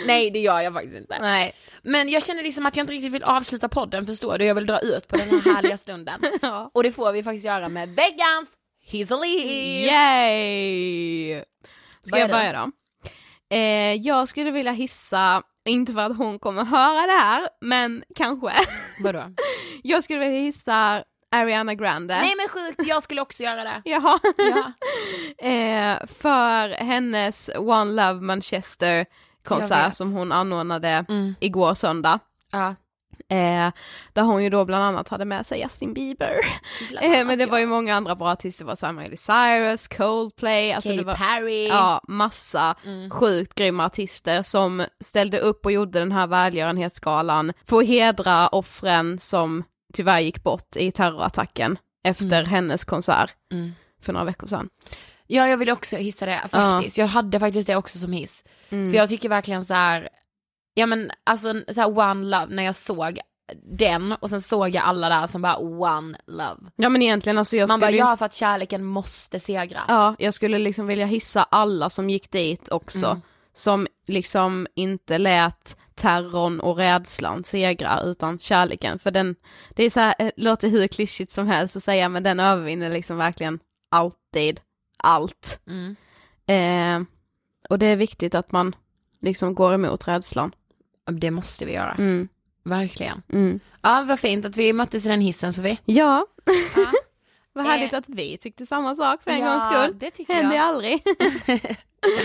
[0.05, 1.17] Nej det gör jag faktiskt inte.
[1.21, 1.53] Nej.
[1.83, 4.65] Men jag känner liksom att jag inte riktigt vill avsluta podden förstår du, jag vill
[4.65, 6.21] dra ut på den här härliga stunden.
[6.41, 6.71] Ja.
[6.73, 8.49] Och det får vi faktiskt göra med veckans
[8.81, 9.25] Hizzle
[9.85, 11.43] Yay!
[12.01, 12.71] Ska jag börja då?
[13.55, 18.51] Eh, jag skulle vilja hissa, inte för att hon kommer höra det här, men kanske.
[19.03, 19.23] Vadå?
[19.83, 22.15] jag skulle vilja hissa Ariana Grande.
[22.21, 23.81] Nej men sjukt, jag skulle också göra det.
[23.85, 24.19] Jaha.
[24.37, 24.71] Ja.
[25.49, 29.05] eh, för hennes One Love Manchester
[29.43, 31.35] konsert som hon anordnade Mm.
[31.39, 32.19] igår söndag.
[32.51, 32.75] Ja.
[33.31, 33.71] Eh,
[34.13, 36.45] där hon ju då bland annat hade med sig Justin Bieber.
[37.01, 39.87] Eh, men det var ju många andra bra artister, det var så här Miley Cyrus,
[39.87, 41.67] Coldplay, alltså Katy det var Perry.
[41.67, 43.09] ja, massa Mm.
[43.09, 49.19] sjukt grymma artister som ställde upp och gjorde den här välgörenhetsgalan för att hedra offren
[49.19, 49.63] som
[49.93, 53.71] tyvärr gick bort i terrorattacken efter hennes konsert Mm.
[54.01, 54.69] för några veckor sedan.
[55.27, 58.43] Ja jag vill också hissa det faktiskt, jag hade faktiskt det också som hiss.
[58.69, 58.89] Mm.
[58.91, 60.09] För jag tycker verkligen så här,
[60.79, 63.19] ja men alltså så här One Love, när jag såg
[63.63, 66.71] den och sen såg jag alla där som bara One Love.
[66.75, 69.81] Ja men egentligen alltså jag Man bara skulle ja för att kärleken måste segra.
[69.87, 73.21] Ja, jag skulle liksom vilja hissa alla som gick dit också, Mm.
[73.53, 79.35] som liksom inte lät terrorn och rädslan segra utan kärleken, för den,
[79.75, 82.89] det är så här, eh, låter hur klyschigt som helst att säga, men den övervinner
[82.89, 83.59] liksom verkligen
[83.91, 84.59] alltid
[85.03, 85.59] allt.
[85.67, 85.95] Mm.
[86.47, 87.07] Eh,
[87.69, 88.75] och det är viktigt att man
[89.21, 90.51] liksom går emot rädslan.
[91.11, 92.27] Det måste vi göra, Mm,
[92.63, 93.21] verkligen.
[93.33, 93.59] mm.
[93.81, 95.77] Ja vad fint att vi möttes i den hissen Sofie.
[95.85, 96.25] Ja,
[96.75, 96.85] Ja.
[97.53, 97.99] vad härligt Eh.
[97.99, 99.99] att vi tyckte samma sak för en Ja, gångs skull.
[99.99, 100.65] det tycker Händer jag.
[100.65, 101.03] aldrig.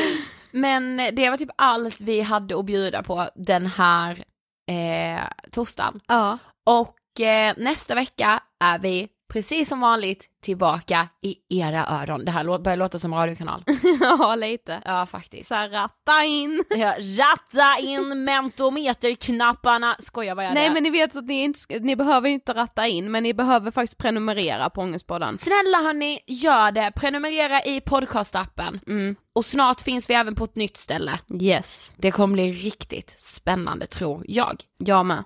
[0.51, 4.25] Men det var typ allt vi hade att bjuda på den här
[4.69, 6.01] eh, torsdagen.
[6.07, 6.39] ja.
[6.67, 12.25] Och eh, nästa vecka är vi precis som vanligt tillbaka i era öron.
[12.25, 13.65] Det här börjar låta som radiokanal.
[14.01, 14.83] ja, lite.
[14.85, 15.49] Ja faktiskt.
[15.49, 16.65] Så här, ratta in.
[16.77, 19.97] Ja, ratta in mentometerknapparna.
[19.99, 20.75] Skojar vad jag Nej det?
[20.75, 23.71] men ni vet att ni inte, ska- ni behöver inte ratta in men ni behöver
[23.71, 25.37] faktiskt prenumerera på Ångestpodden.
[25.37, 26.93] Snälla hörni, gör det.
[26.97, 28.81] Prenumerera i podcastappen.
[28.87, 29.17] Mm.
[29.33, 31.19] Och snart finns vi även på ett nytt ställe.
[31.41, 34.63] Yes, Det kommer bli riktigt spännande tror jag.
[34.79, 35.25] jag med.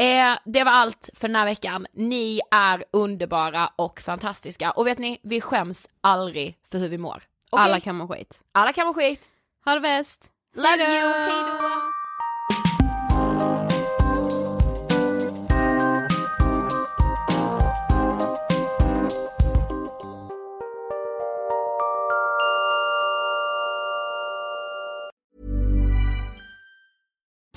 [0.00, 1.86] Eh, det var allt för den här veckan.
[1.92, 4.70] Ni är underbara och fantastiska.
[4.70, 7.22] Och vet ni, vi skäms aldrig för hur vi mår.
[7.50, 7.64] Okej?
[7.64, 8.40] Alla kan må skit.
[8.52, 9.28] Alla kan må skit.
[9.64, 10.30] Ha det bäst!
[10.54, 10.84] Love Hejdå!
[10.84, 11.92] you, hejdå!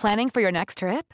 [0.01, 1.13] Planning for your next trip?